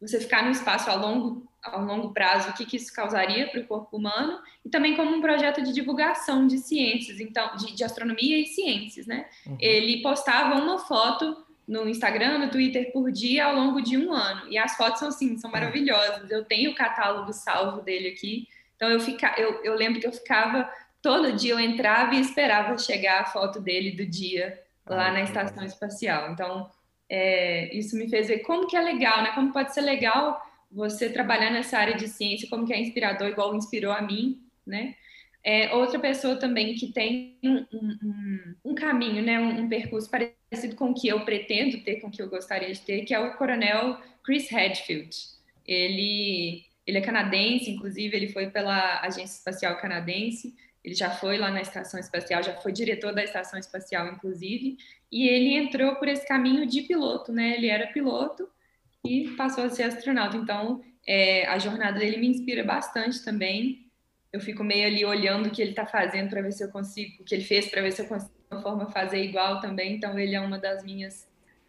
você 0.00 0.20
ficar 0.20 0.44
no 0.44 0.50
espaço 0.50 0.90
a 0.90 0.94
longo 0.94 1.48
a 1.62 1.76
longo 1.76 2.14
prazo 2.14 2.48
o 2.48 2.52
que, 2.54 2.64
que 2.64 2.78
isso 2.78 2.90
causaria 2.90 3.46
para 3.48 3.60
o 3.60 3.66
corpo 3.66 3.98
humano 3.98 4.40
e 4.64 4.70
também 4.70 4.96
como 4.96 5.14
um 5.14 5.20
projeto 5.20 5.62
de 5.62 5.74
divulgação 5.74 6.46
de 6.46 6.56
ciências, 6.56 7.20
então 7.20 7.54
de, 7.54 7.74
de 7.74 7.84
astronomia 7.84 8.38
e 8.38 8.46
ciências, 8.46 9.06
né? 9.06 9.26
Uhum. 9.46 9.58
Ele 9.60 10.00
postava 10.00 10.58
uma 10.58 10.78
foto 10.78 11.44
no 11.68 11.86
Instagram, 11.86 12.38
no 12.38 12.50
Twitter 12.50 12.90
por 12.92 13.12
dia 13.12 13.44
ao 13.44 13.54
longo 13.54 13.82
de 13.82 13.98
um 13.98 14.10
ano 14.10 14.48
e 14.48 14.56
as 14.56 14.74
fotos 14.74 15.00
são 15.00 15.08
assim, 15.08 15.36
são 15.36 15.50
maravilhosas. 15.50 16.30
Eu 16.30 16.44
tenho 16.46 16.70
o 16.70 16.74
catálogo 16.74 17.30
salvo 17.32 17.82
dele 17.82 18.08
aqui, 18.08 18.48
então 18.74 18.88
eu 18.88 18.98
fica, 18.98 19.34
eu, 19.36 19.62
eu 19.62 19.74
lembro 19.74 20.00
que 20.00 20.06
eu 20.06 20.12
ficava 20.12 20.66
todo 21.02 21.32
dia 21.32 21.52
eu 21.52 21.60
entrava 21.60 22.14
e 22.14 22.20
esperava 22.20 22.76
chegar 22.78 23.20
a 23.20 23.26
foto 23.26 23.60
dele 23.60 23.92
do 23.92 24.06
dia 24.06 24.60
lá 24.86 25.12
na 25.12 25.22
estação 25.22 25.64
espacial. 25.64 26.32
Então 26.32 26.70
é, 27.10 27.76
isso 27.76 27.96
me 27.96 28.08
fez 28.08 28.28
ver 28.28 28.38
como 28.38 28.68
que 28.68 28.76
é 28.76 28.80
legal, 28.80 29.22
né? 29.22 29.32
Como 29.34 29.52
pode 29.52 29.74
ser 29.74 29.80
legal 29.80 30.40
você 30.70 31.10
trabalhar 31.10 31.50
nessa 31.50 31.76
área 31.76 31.96
de 31.96 32.06
ciência, 32.06 32.48
como 32.48 32.64
que 32.64 32.72
é 32.72 32.80
inspirador, 32.80 33.28
igual 33.28 33.56
inspirou 33.56 33.90
a 33.92 34.00
mim, 34.00 34.40
né? 34.64 34.94
É, 35.42 35.74
outra 35.74 35.98
pessoa 35.98 36.36
também 36.36 36.74
que 36.74 36.92
tem 36.92 37.38
um, 37.42 37.66
um, 37.72 38.54
um 38.66 38.74
caminho, 38.74 39.22
né, 39.22 39.40
um, 39.40 39.62
um, 39.62 39.68
percurso 39.70 40.10
parecido 40.10 40.76
com 40.76 40.90
o 40.90 40.94
que 40.94 41.08
eu 41.08 41.24
pretendo 41.24 41.82
ter, 41.82 41.96
com 41.96 42.08
o 42.08 42.10
que 42.10 42.20
eu 42.20 42.28
gostaria 42.28 42.70
de 42.70 42.80
ter, 42.82 43.06
que 43.06 43.14
é 43.14 43.18
o 43.18 43.34
coronel 43.36 43.98
Chris 44.22 44.52
Hadfield. 44.52 45.16
Ele, 45.66 46.62
ele 46.86 46.98
é 46.98 47.00
canadense, 47.00 47.70
inclusive, 47.70 48.14
ele 48.14 48.28
foi 48.28 48.50
pela 48.50 49.00
Agência 49.00 49.38
Espacial 49.38 49.80
Canadense, 49.80 50.54
ele 50.84 50.94
já 50.94 51.10
foi 51.10 51.36
lá 51.36 51.50
na 51.50 51.60
Estação 51.60 52.00
Espacial, 52.00 52.42
já 52.42 52.54
foi 52.54 52.72
diretor 52.72 53.14
da 53.14 53.22
Estação 53.22 53.58
Espacial, 53.58 54.08
inclusive, 54.08 54.76
e 55.12 55.28
ele 55.28 55.54
entrou 55.54 55.96
por 55.96 56.08
esse 56.08 56.26
caminho 56.26 56.66
de 56.66 56.82
piloto, 56.82 57.32
né? 57.32 57.54
Ele 57.56 57.68
era 57.68 57.86
piloto, 57.88 58.48
e 59.04 59.28
passou 59.36 59.64
a 59.64 59.70
ser 59.70 59.84
astronauta. 59.84 60.36
Então, 60.36 60.82
é, 61.06 61.46
a 61.46 61.58
jornada 61.58 61.98
dele 61.98 62.18
me 62.18 62.28
inspira 62.28 62.62
bastante 62.64 63.24
também. 63.24 63.86
Eu 64.32 64.40
fico 64.40 64.62
meio 64.62 64.86
ali 64.86 65.04
olhando 65.04 65.46
o 65.46 65.50
que 65.50 65.60
ele 65.60 65.70
está 65.70 65.86
fazendo 65.86 66.30
para 66.30 66.42
ver 66.42 66.52
se 66.52 66.62
eu 66.62 66.70
consigo, 66.70 67.22
o 67.22 67.24
que 67.24 67.34
ele 67.34 67.44
fez 67.44 67.68
para 67.68 67.82
ver 67.82 67.92
se 67.92 68.02
eu 68.02 68.06
consigo 68.06 68.32
de 68.32 68.54
uma 68.54 68.62
forma 68.62 68.86
fazer 68.90 69.22
igual 69.22 69.60
também. 69.60 69.94
Então, 69.96 70.18
ele 70.18 70.34
é 70.34 70.40
uma 70.40 70.58
das 70.58 70.84
minhas 70.84 71.28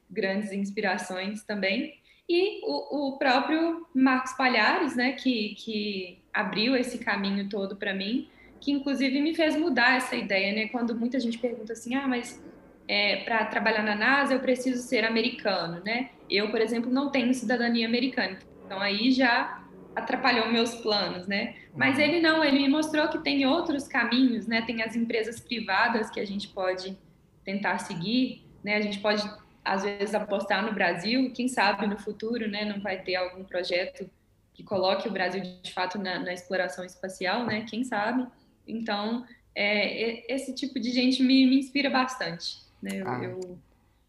grandes 0.09 0.51
inspirações 0.51 1.43
também. 1.43 1.99
E 2.29 2.61
o, 2.63 3.09
o 3.09 3.17
próprio 3.17 3.87
Marcos 3.93 4.33
Palhares, 4.33 4.95
né, 4.95 5.13
que, 5.13 5.55
que 5.55 6.19
abriu 6.33 6.75
esse 6.75 6.97
caminho 6.97 7.49
todo 7.49 7.75
para 7.75 7.93
mim, 7.93 8.29
que 8.61 8.71
inclusive 8.71 9.19
me 9.19 9.35
fez 9.35 9.55
mudar 9.57 9.97
essa 9.97 10.15
ideia, 10.15 10.53
né? 10.53 10.67
Quando 10.67 10.95
muita 10.95 11.19
gente 11.19 11.37
pergunta 11.39 11.73
assim, 11.73 11.95
ah, 11.95 12.07
mas 12.07 12.41
é, 12.87 13.17
para 13.23 13.43
trabalhar 13.45 13.83
na 13.83 13.95
NASA 13.95 14.33
eu 14.33 14.39
preciso 14.39 14.81
ser 14.87 15.03
americano, 15.03 15.81
né? 15.83 16.11
Eu, 16.29 16.49
por 16.51 16.61
exemplo, 16.61 16.89
não 16.89 17.09
tenho 17.09 17.33
cidadania 17.33 17.87
americana, 17.87 18.37
então 18.65 18.79
aí 18.79 19.11
já 19.11 19.61
atrapalhou 19.95 20.49
meus 20.49 20.75
planos, 20.75 21.27
né? 21.27 21.55
Mas 21.75 21.97
uhum. 21.97 22.01
ele 22.03 22.21
não, 22.21 22.43
ele 22.43 22.59
me 22.59 22.69
mostrou 22.69 23.07
que 23.09 23.17
tem 23.17 23.45
outros 23.45 23.87
caminhos, 23.87 24.47
né? 24.47 24.61
Tem 24.61 24.81
as 24.83 24.95
empresas 24.95 25.39
privadas 25.39 26.09
que 26.09 26.19
a 26.19 26.25
gente 26.25 26.47
pode 26.47 26.97
tentar 27.43 27.79
seguir, 27.79 28.45
né? 28.63 28.75
A 28.75 28.81
gente 28.81 28.99
pode 28.99 29.27
às 29.65 29.83
vezes 29.83 30.13
apostar 30.15 30.65
no 30.65 30.73
Brasil, 30.73 31.31
quem 31.33 31.47
sabe 31.47 31.87
no 31.87 31.97
futuro, 31.97 32.47
né? 32.47 32.63
Não 32.63 32.79
vai 32.79 33.01
ter 33.01 33.15
algum 33.15 33.43
projeto 33.43 34.09
que 34.53 34.63
coloque 34.63 35.07
o 35.07 35.11
Brasil 35.11 35.41
de 35.61 35.73
fato 35.73 35.97
na, 35.97 36.19
na 36.19 36.33
exploração 36.33 36.85
espacial, 36.85 37.45
né? 37.45 37.65
Quem 37.69 37.83
sabe? 37.83 38.27
Então, 38.67 39.25
é, 39.55 40.33
esse 40.33 40.53
tipo 40.53 40.79
de 40.79 40.91
gente 40.91 41.21
me, 41.21 41.45
me 41.45 41.59
inspira 41.59 41.89
bastante, 41.89 42.57
né? 42.81 43.01
Eu, 43.01 43.07
ah. 43.07 43.23
eu 43.23 43.59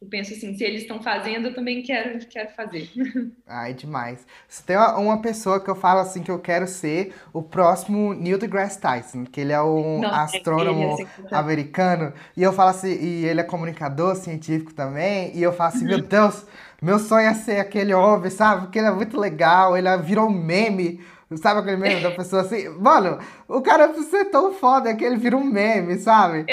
eu 0.03 0.09
penso 0.09 0.33
assim, 0.33 0.57
se 0.57 0.65
eles 0.65 0.83
estão 0.83 1.01
fazendo, 1.01 1.47
eu 1.47 1.55
também 1.55 1.81
quero, 1.81 2.19
quero 2.27 2.51
fazer. 2.57 2.91
Ai, 3.47 3.73
demais. 3.73 4.27
Se 4.49 4.65
tem 4.65 4.77
uma, 4.77 4.99
uma, 4.99 5.23
pessoa 5.23 5.61
que 5.61 5.71
eu 5.71 5.77
falo 5.77 6.01
assim 6.01 6.25
que 6.25 6.31
eu 6.31 6.41
quero 6.41 6.67
ser 6.67 7.15
o 7.33 7.41
próximo 7.41 8.13
Neil 8.13 8.37
deGrasse 8.37 8.81
Tyson, 8.81 9.25
que 9.25 9.41
ele 9.41 9.53
é 9.53 9.63
um 9.63 10.01
Não, 10.01 10.13
astrônomo 10.13 10.83
é 10.83 10.93
ele, 10.95 11.03
assim, 11.03 11.07
americano, 11.31 12.13
e 12.37 12.43
eu 12.43 12.53
falo 12.53 12.71
assim, 12.71 12.93
e 12.93 13.25
ele 13.27 13.41
é 13.41 13.45
comunicador 13.45 14.17
científico 14.17 14.75
também, 14.75 15.31
e 15.37 15.43
eu 15.43 15.53
falo 15.53 15.73
assim, 15.73 15.85
meu 15.85 16.03
Deus, 16.03 16.45
meu 16.83 16.99
sonho 16.99 17.29
é 17.29 17.35
ser 17.35 17.61
aquele 17.61 17.95
homem, 17.95 18.29
sabe? 18.29 18.63
Porque 18.63 18.81
ele 18.81 18.89
é 18.89 18.93
muito 18.93 19.17
legal, 19.17 19.77
ele 19.77 19.97
virou 19.99 20.27
um 20.27 20.33
meme 20.33 21.01
Sabe 21.43 21.61
aquele 21.61 21.77
meme 21.77 22.01
da 22.03 22.11
pessoa 22.11 22.43
assim? 22.43 22.69
Mano, 22.69 23.19
o 23.49 23.61
cara 23.61 23.89
precisa 23.89 24.11
ser 24.11 24.25
tão 24.27 24.53
foda 24.53 24.95
que 24.95 25.05
ele 25.05 25.17
vira 25.17 25.37
um 25.37 25.45
meme, 25.45 25.99
sabe? 25.99 26.47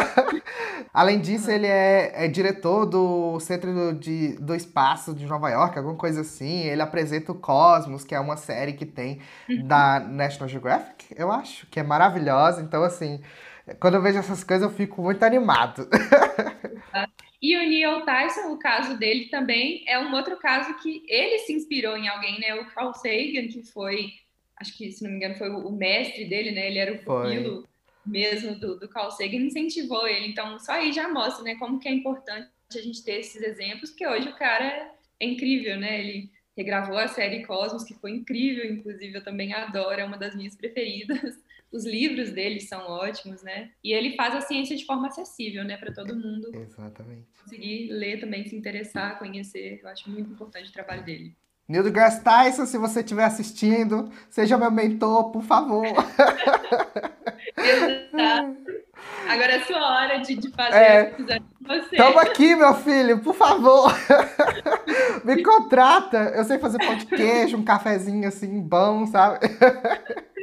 Além 0.92 1.20
disso, 1.20 1.50
ele 1.50 1.66
é, 1.66 2.24
é, 2.24 2.28
diretor 2.28 2.86
do 2.86 3.38
Centro 3.40 3.72
do, 3.72 3.98
de, 3.98 4.36
do 4.36 4.54
Espaço 4.54 5.14
de 5.14 5.26
Nova 5.26 5.50
York, 5.50 5.76
alguma 5.76 5.96
coisa 5.96 6.20
assim. 6.20 6.60
Ele 6.60 6.82
apresenta 6.82 7.32
o 7.32 7.34
Cosmos, 7.34 8.04
que 8.04 8.14
é 8.14 8.20
uma 8.20 8.36
série 8.36 8.74
que 8.74 8.86
tem 8.86 9.20
uhum. 9.48 9.66
da 9.66 10.00
National 10.00 10.48
Geographic, 10.48 11.06
eu 11.16 11.32
acho, 11.32 11.66
que 11.66 11.80
é 11.80 11.82
maravilhosa. 11.82 12.62
Então, 12.62 12.82
assim, 12.84 13.20
quando 13.80 13.94
eu 13.94 14.02
vejo 14.02 14.18
essas 14.18 14.44
coisas, 14.44 14.68
eu 14.68 14.74
fico 14.74 15.02
muito 15.02 15.22
animado. 15.24 15.88
E 17.44 17.54
o 17.58 17.68
Neil 17.68 18.06
Tyson, 18.06 18.54
o 18.54 18.58
caso 18.58 18.96
dele 18.96 19.26
também 19.26 19.84
é 19.86 19.98
um 19.98 20.14
outro 20.14 20.34
caso 20.38 20.78
que 20.78 21.04
ele 21.06 21.40
se 21.40 21.52
inspirou 21.52 21.94
em 21.94 22.08
alguém, 22.08 22.40
né? 22.40 22.54
O 22.54 22.64
Carl 22.70 22.94
Sagan, 22.94 23.48
que 23.48 23.62
foi, 23.70 24.14
acho 24.56 24.74
que, 24.74 24.90
se 24.90 25.04
não 25.04 25.10
me 25.10 25.18
engano, 25.18 25.34
foi 25.34 25.50
o 25.50 25.70
mestre 25.70 26.24
dele, 26.24 26.52
né? 26.52 26.68
Ele 26.68 26.78
era 26.78 26.94
o 26.94 27.04
pupilo 27.04 27.68
mesmo 28.06 28.54
do, 28.54 28.80
do 28.80 28.88
Carl 28.88 29.10
Sagan, 29.10 29.36
incentivou 29.36 30.08
ele. 30.08 30.28
Então, 30.28 30.58
só 30.58 30.72
aí 30.72 30.90
já 30.90 31.06
mostra, 31.06 31.44
né? 31.44 31.54
Como 31.56 31.78
que 31.78 31.86
é 31.86 31.92
importante 31.92 32.48
a 32.74 32.80
gente 32.80 33.04
ter 33.04 33.20
esses 33.20 33.42
exemplos, 33.42 33.90
porque 33.90 34.06
hoje 34.06 34.26
o 34.26 34.36
cara 34.36 34.94
é 35.20 35.26
incrível, 35.26 35.76
né? 35.76 36.00
Ele 36.00 36.30
regravou 36.56 36.96
a 36.96 37.08
série 37.08 37.44
Cosmos, 37.44 37.84
que 37.84 37.92
foi 37.92 38.12
incrível, 38.12 38.64
inclusive 38.72 39.18
eu 39.18 39.22
também 39.22 39.52
adoro, 39.52 40.00
é 40.00 40.04
uma 40.04 40.16
das 40.16 40.34
minhas 40.34 40.56
preferidas 40.56 41.36
os 41.74 41.84
livros 41.84 42.30
dele 42.30 42.60
são 42.60 42.86
ótimos, 42.86 43.42
né? 43.42 43.70
E 43.82 43.92
ele 43.92 44.14
faz 44.14 44.32
a 44.36 44.40
ciência 44.40 44.76
de 44.76 44.86
forma 44.86 45.08
acessível, 45.08 45.64
né, 45.64 45.76
para 45.76 45.92
todo 45.92 46.14
mundo. 46.14 46.48
Exatamente. 46.54 47.26
Conseguir 47.42 47.88
ler 47.90 48.20
também, 48.20 48.46
se 48.46 48.54
interessar, 48.54 49.18
conhecer. 49.18 49.80
Eu 49.82 49.88
acho 49.88 50.08
muito 50.08 50.30
importante 50.30 50.70
o 50.70 50.72
trabalho 50.72 51.04
dele. 51.04 51.36
Neil 51.66 51.82
deGrasse 51.82 52.22
Tyson, 52.22 52.66
se 52.66 52.78
você 52.78 53.00
estiver 53.00 53.24
assistindo, 53.24 54.08
seja 54.30 54.56
meu 54.56 54.70
mentor, 54.70 55.32
por 55.32 55.42
favor. 55.42 55.84
Exato. 57.58 58.83
Agora 59.28 59.52
é 59.52 59.60
sua 59.60 59.78
hora 59.78 60.18
de, 60.18 60.34
de 60.34 60.50
fazer 60.50 60.76
é, 60.76 61.04
com 61.04 61.24
você. 61.66 61.96
Tamo 61.96 62.18
aqui, 62.18 62.54
meu 62.54 62.74
filho, 62.74 63.18
por 63.20 63.34
favor. 63.34 63.92
Me 65.24 65.42
contrata. 65.42 66.32
Eu 66.34 66.44
sei 66.44 66.58
fazer 66.58 66.78
pão 66.78 66.96
de 66.96 67.06
queijo, 67.06 67.56
um 67.56 67.64
cafezinho 67.64 68.28
assim, 68.28 68.60
bom, 68.60 69.06
sabe? 69.06 69.38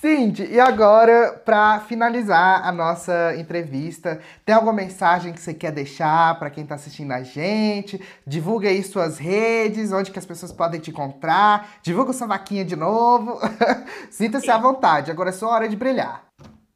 Cindy, 0.00 0.44
e 0.50 0.58
agora, 0.58 1.40
para 1.44 1.80
finalizar 1.80 2.66
a 2.66 2.72
nossa 2.72 3.34
entrevista, 3.36 4.20
tem 4.44 4.54
alguma 4.54 4.72
mensagem 4.72 5.32
que 5.32 5.40
você 5.40 5.54
quer 5.54 5.70
deixar 5.70 6.38
para 6.38 6.50
quem 6.50 6.64
está 6.64 6.74
assistindo 6.74 7.12
a 7.12 7.22
gente? 7.22 8.00
Divulga 8.26 8.68
aí 8.68 8.82
suas 8.82 9.18
redes, 9.18 9.92
onde 9.92 10.10
que 10.10 10.18
as 10.18 10.26
pessoas 10.26 10.52
podem 10.52 10.80
te 10.80 10.90
encontrar. 10.90 11.78
Divulga 11.82 12.12
sua 12.12 12.26
vaquinha 12.26 12.64
de 12.64 12.76
novo. 12.76 13.38
Sinta-se 14.10 14.50
à 14.50 14.58
vontade, 14.58 15.10
agora 15.10 15.30
é 15.30 15.32
sua 15.32 15.50
hora 15.50 15.68
de 15.68 15.76
brilhar. 15.76 16.25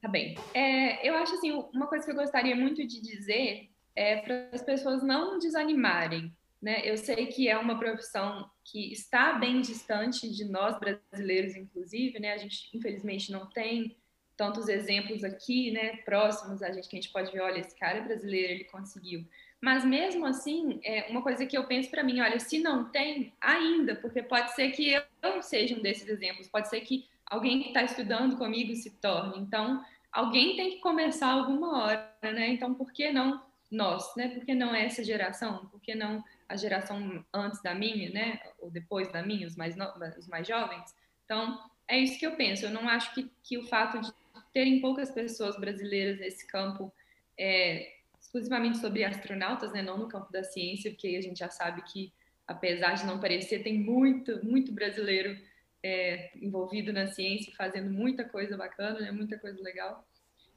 Tá 0.00 0.08
bem. 0.08 0.36
É, 0.54 1.06
eu 1.06 1.14
acho 1.16 1.34
assim, 1.34 1.52
uma 1.74 1.86
coisa 1.86 2.04
que 2.04 2.10
eu 2.10 2.16
gostaria 2.16 2.56
muito 2.56 2.86
de 2.86 3.00
dizer 3.00 3.68
é 3.94 4.16
para 4.16 4.48
as 4.52 4.62
pessoas 4.62 5.02
não 5.02 5.38
desanimarem. 5.38 6.34
Né? 6.60 6.82
Eu 6.84 6.96
sei 6.96 7.26
que 7.26 7.48
é 7.48 7.56
uma 7.56 7.78
profissão 7.78 8.50
que 8.64 8.92
está 8.92 9.34
bem 9.34 9.60
distante 9.60 10.30
de 10.30 10.44
nós 10.44 10.78
brasileiros, 10.78 11.56
inclusive, 11.56 12.18
né? 12.18 12.34
A 12.34 12.38
gente 12.38 12.68
infelizmente 12.76 13.32
não 13.32 13.46
tem 13.46 13.96
tantos 14.36 14.68
exemplos 14.68 15.22
aqui, 15.22 15.70
né, 15.70 15.98
próximos 15.98 16.62
a 16.62 16.72
gente, 16.72 16.88
que 16.88 16.96
a 16.96 17.00
gente 17.00 17.12
pode 17.12 17.30
ver, 17.30 17.42
olha, 17.42 17.58
esse 17.58 17.78
cara 17.78 17.98
é 17.98 18.00
brasileiro, 18.00 18.52
ele 18.54 18.64
conseguiu. 18.64 19.26
Mas 19.60 19.84
mesmo 19.84 20.24
assim, 20.24 20.80
é 20.82 21.06
uma 21.10 21.20
coisa 21.20 21.44
que 21.44 21.56
eu 21.56 21.64
penso 21.64 21.90
para 21.90 22.02
mim, 22.02 22.20
olha, 22.20 22.40
se 22.40 22.58
não 22.58 22.90
tem, 22.90 23.34
ainda, 23.38 23.94
porque 23.96 24.22
pode 24.22 24.54
ser 24.54 24.70
que 24.70 24.94
eu 25.22 25.42
seja 25.42 25.76
um 25.76 25.82
desses 25.82 26.08
exemplos, 26.08 26.48
pode 26.48 26.70
ser 26.70 26.80
que 26.80 27.06
alguém 27.30 27.62
que 27.62 27.68
está 27.68 27.84
estudando 27.84 28.36
comigo 28.36 28.74
se 28.74 28.90
torne. 28.90 29.38
Então, 29.38 29.82
alguém 30.12 30.56
tem 30.56 30.72
que 30.72 30.80
começar 30.80 31.28
alguma 31.30 31.84
hora, 31.84 32.12
né? 32.22 32.48
Então, 32.48 32.74
por 32.74 32.92
que 32.92 33.12
não 33.12 33.42
nós, 33.70 34.14
né? 34.16 34.28
Por 34.28 34.44
que 34.44 34.52
não 34.52 34.74
essa 34.74 35.04
geração? 35.04 35.66
Por 35.66 35.80
que 35.80 35.94
não 35.94 36.22
a 36.48 36.56
geração 36.56 37.24
antes 37.32 37.62
da 37.62 37.72
minha, 37.72 38.10
né? 38.10 38.40
Ou 38.58 38.68
depois 38.68 39.10
da 39.12 39.22
minha, 39.22 39.46
os 39.46 39.54
mais, 39.56 39.76
os 40.18 40.26
mais 40.26 40.46
jovens? 40.46 40.92
Então, 41.24 41.58
é 41.86 41.98
isso 41.98 42.18
que 42.18 42.26
eu 42.26 42.34
penso. 42.34 42.66
Eu 42.66 42.70
não 42.70 42.88
acho 42.88 43.14
que, 43.14 43.30
que 43.44 43.56
o 43.56 43.66
fato 43.68 44.00
de 44.00 44.12
terem 44.52 44.80
poucas 44.80 45.12
pessoas 45.12 45.56
brasileiras 45.56 46.18
nesse 46.18 46.44
campo, 46.44 46.92
é, 47.38 47.92
exclusivamente 48.20 48.78
sobre 48.78 49.04
astronautas, 49.04 49.72
né? 49.72 49.82
Não 49.82 49.96
no 49.96 50.08
campo 50.08 50.32
da 50.32 50.42
ciência, 50.42 50.90
porque 50.90 51.16
a 51.16 51.22
gente 51.22 51.38
já 51.38 51.48
sabe 51.48 51.82
que, 51.82 52.12
apesar 52.44 52.94
de 52.94 53.06
não 53.06 53.20
parecer, 53.20 53.62
tem 53.62 53.78
muito, 53.78 54.44
muito 54.44 54.72
brasileiro 54.72 55.38
é, 55.82 56.30
envolvido 56.36 56.92
na 56.92 57.06
ciência, 57.08 57.52
fazendo 57.56 57.90
muita 57.90 58.24
coisa 58.24 58.56
bacana, 58.56 59.00
né? 59.00 59.10
Muita 59.10 59.38
coisa 59.38 59.60
legal. 59.62 60.06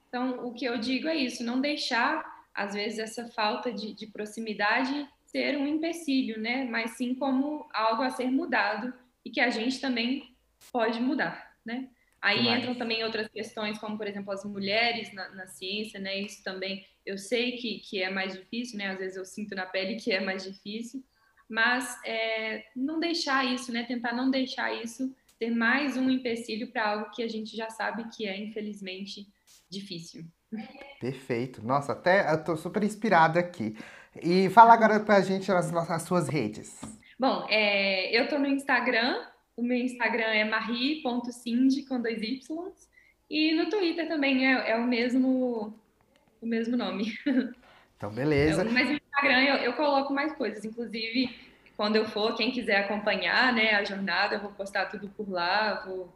Então, 0.07 0.45
o 0.45 0.53
que 0.53 0.65
eu 0.65 0.77
digo 0.77 1.07
é 1.07 1.15
isso, 1.15 1.43
não 1.43 1.59
deixar, 1.59 2.23
às 2.53 2.73
vezes, 2.73 2.99
essa 2.99 3.27
falta 3.29 3.71
de, 3.71 3.93
de 3.93 4.07
proximidade 4.07 5.07
ser 5.25 5.57
um 5.57 5.67
empecilho, 5.67 6.39
né? 6.39 6.65
Mas 6.65 6.91
sim 6.91 7.15
como 7.15 7.67
algo 7.73 8.03
a 8.03 8.09
ser 8.12 8.29
mudado 8.29 8.93
e 9.25 9.29
que 9.31 9.39
a 9.39 9.49
gente 9.49 9.81
também 9.81 10.36
pode 10.71 10.99
mudar, 10.99 11.55
né? 11.65 11.89
Aí 12.21 12.47
entram 12.47 12.73
também 12.75 13.03
outras 13.03 13.27
questões, 13.27 13.77
como, 13.77 13.97
por 13.97 14.07
exemplo, 14.07 14.31
as 14.31 14.45
mulheres 14.45 15.12
na, 15.13 15.29
na, 15.31 15.47
ciência, 15.47 15.99
né? 15.99 16.21
Isso 16.21 16.41
também 16.41 16.86
eu 17.05 17.17
sei 17.17 17.57
que, 17.57 17.79
que 17.79 18.01
é 18.01 18.09
mais 18.09 18.33
difícil, 18.33 18.77
né? 18.77 18.91
Às 18.91 18.99
vezes 18.99 19.17
eu 19.17 19.25
sinto 19.25 19.53
na 19.55 19.65
pele 19.65 19.97
que 19.97 20.12
é 20.12 20.21
mais 20.21 20.43
difícil, 20.43 21.03
mas 21.53 21.99
é, 22.03 22.65
não 22.75 22.99
deixar 22.99 23.45
isso, 23.45 23.71
né? 23.71 23.83
Tentar 23.83 24.11
não 24.11 24.31
deixar 24.31 24.73
isso 24.73 25.15
ser 25.37 25.51
mais 25.51 25.95
um 25.95 26.09
empecilho 26.09 26.71
para 26.71 26.89
algo 26.89 27.11
que 27.11 27.21
a 27.21 27.27
gente 27.27 27.55
já 27.55 27.69
sabe 27.69 28.09
que 28.09 28.27
é, 28.27 28.35
infelizmente, 28.35 29.27
difícil. 29.69 30.25
Perfeito. 30.99 31.63
Nossa, 31.63 31.91
até 31.91 32.33
eu 32.33 32.43
tô 32.43 32.57
super 32.57 32.81
inspirada 32.83 33.39
aqui. 33.39 33.75
E 34.19 34.49
fala 34.49 34.73
agora 34.73 34.99
pra 34.99 35.21
gente 35.21 35.51
as, 35.51 35.71
as 35.71 36.01
suas 36.01 36.27
redes. 36.27 36.81
Bom, 37.19 37.45
é, 37.47 38.19
eu 38.19 38.27
tô 38.27 38.39
no 38.39 38.47
Instagram, 38.47 39.23
o 39.55 39.61
meu 39.61 39.77
Instagram 39.77 40.25
é 40.25 40.43
marie.cindy 40.43 41.85
com 41.85 42.01
dois 42.01 42.19
Y. 42.19 42.71
E 43.29 43.53
no 43.53 43.69
Twitter 43.69 44.07
também 44.07 44.47
é, 44.47 44.71
é 44.71 44.75
o 44.75 44.87
mesmo 44.87 45.79
o 46.41 46.47
mesmo 46.47 46.75
nome. 46.75 47.13
Então, 47.95 48.11
beleza. 48.11 48.65
Mas 48.65 48.89
no 48.89 48.99
Instagram 49.13 49.43
eu, 49.43 49.56
eu 49.58 49.73
coloco 49.73 50.13
mais 50.13 50.34
coisas, 50.34 50.65
inclusive 50.65 51.36
quando 51.78 51.95
eu 51.95 52.06
for, 52.06 52.36
quem 52.36 52.52
quiser 52.52 52.78
acompanhar 52.78 53.52
né, 53.54 53.73
a 53.73 53.84
jornada, 53.84 54.36
eu 54.36 54.41
vou 54.41 54.52
postar 54.52 54.86
tudo 54.86 55.10
por 55.10 55.30
lá, 55.30 55.84
vou, 55.86 56.13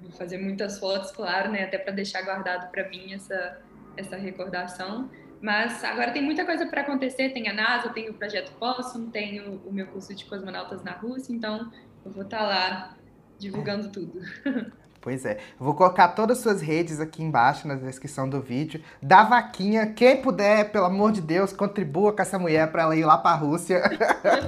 vou 0.00 0.12
fazer 0.12 0.38
muitas 0.38 0.78
fotos, 0.78 1.10
claro, 1.10 1.50
né, 1.50 1.64
até 1.64 1.78
para 1.78 1.92
deixar 1.92 2.22
guardado 2.22 2.70
para 2.70 2.88
mim 2.88 3.14
essa, 3.14 3.58
essa 3.96 4.16
recordação. 4.16 5.10
Mas 5.40 5.82
agora 5.84 6.10
tem 6.10 6.22
muita 6.22 6.44
coisa 6.44 6.66
para 6.66 6.80
acontecer. 6.80 7.30
Tem 7.30 7.48
a 7.48 7.52
NASA, 7.52 7.90
tem 7.90 8.10
o 8.10 8.14
Projeto 8.14 8.52
Possum, 8.58 9.08
tem 9.08 9.40
o, 9.40 9.68
o, 9.68 9.72
meu 9.72 9.86
curso 9.86 10.12
de 10.14 10.24
cosmonautas 10.24 10.82
na 10.82 10.92
Rússia, 10.92 11.32
então 11.32 11.70
eu 12.04 12.10
vou 12.10 12.24
estar 12.24 12.38
tá 12.38 12.46
lá 12.46 12.96
divulgando 13.38 13.90
tudo. 13.90 14.20
Pois 15.08 15.24
é. 15.24 15.38
Vou 15.58 15.72
colocar 15.72 16.08
todas 16.08 16.36
as 16.36 16.42
suas 16.42 16.60
redes 16.60 17.00
aqui 17.00 17.22
embaixo 17.22 17.66
na 17.66 17.76
descrição 17.76 18.28
do 18.28 18.42
vídeo. 18.42 18.82
Da 19.00 19.24
vaquinha, 19.24 19.86
quem 19.86 20.20
puder, 20.20 20.70
pelo 20.70 20.84
amor 20.84 21.12
de 21.12 21.22
Deus, 21.22 21.50
contribua 21.50 22.12
com 22.12 22.20
essa 22.20 22.38
mulher 22.38 22.70
para 22.70 22.82
ela 22.82 22.94
ir 22.94 23.06
lá 23.06 23.16
para 23.16 23.30
a 23.30 23.34
Rússia. 23.34 23.82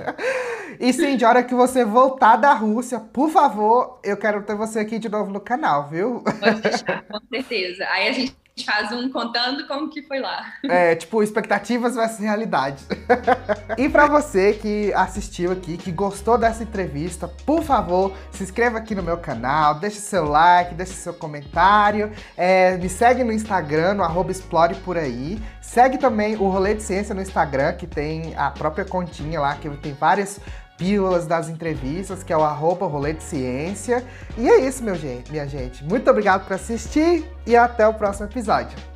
e 0.78 0.92
sim, 0.92 1.16
de 1.16 1.24
hora 1.24 1.42
que 1.42 1.54
você 1.54 1.82
voltar 1.82 2.36
da 2.36 2.52
Rússia, 2.52 3.00
por 3.00 3.30
favor, 3.30 4.00
eu 4.04 4.18
quero 4.18 4.42
ter 4.42 4.54
você 4.54 4.80
aqui 4.80 4.98
de 4.98 5.08
novo 5.08 5.32
no 5.32 5.40
canal, 5.40 5.88
viu? 5.88 6.22
Pode 6.38 6.60
deixar, 6.60 7.04
com 7.04 7.20
certeza. 7.32 7.86
Aí 7.88 8.08
a 8.08 8.12
gente 8.12 8.36
faz 8.64 8.92
um 8.92 9.10
contando 9.10 9.66
como 9.66 9.88
que 9.88 10.02
foi 10.02 10.20
lá. 10.20 10.54
É, 10.64 10.94
tipo, 10.94 11.22
expectativas 11.22 11.94
versus 11.94 12.18
realidade. 12.18 12.84
e 13.76 13.88
para 13.88 14.06
você 14.06 14.52
que 14.52 14.92
assistiu 14.94 15.52
aqui, 15.52 15.76
que 15.76 15.90
gostou 15.90 16.38
dessa 16.38 16.62
entrevista, 16.62 17.28
por 17.28 17.62
favor, 17.62 18.12
se 18.30 18.42
inscreva 18.42 18.78
aqui 18.78 18.94
no 18.94 19.02
meu 19.02 19.18
canal, 19.18 19.74
deixe 19.74 19.98
seu 20.00 20.24
like, 20.24 20.74
deixe 20.74 20.92
seu 20.92 21.14
comentário, 21.14 22.12
é, 22.36 22.76
me 22.76 22.88
segue 22.88 23.24
no 23.24 23.32
Instagram, 23.32 23.94
no 23.94 24.02
arroba 24.02 24.30
explore 24.30 24.74
por 24.76 24.96
aí. 24.96 25.40
Segue 25.60 25.98
também 25.98 26.36
o 26.36 26.48
Rolê 26.48 26.74
de 26.74 26.82
Ciência 26.82 27.14
no 27.14 27.22
Instagram, 27.22 27.74
que 27.74 27.86
tem 27.86 28.34
a 28.36 28.50
própria 28.50 28.84
continha 28.84 29.40
lá, 29.40 29.54
que 29.54 29.68
tem 29.76 29.92
várias 29.92 30.40
pílulas 30.80 31.26
das 31.26 31.50
entrevistas, 31.50 32.22
que 32.22 32.32
é 32.32 32.36
o 32.36 32.42
arroba 32.42 32.86
rolê 32.86 33.12
de 33.12 33.22
ciência. 33.22 34.02
E 34.38 34.48
é 34.48 34.60
isso, 34.60 34.82
meu 34.82 34.94
gente, 34.94 35.30
minha 35.30 35.46
gente. 35.46 35.84
Muito 35.84 36.10
obrigado 36.10 36.46
por 36.46 36.54
assistir 36.54 37.22
e 37.46 37.54
até 37.54 37.86
o 37.86 37.92
próximo 37.92 38.26
episódio. 38.26 38.89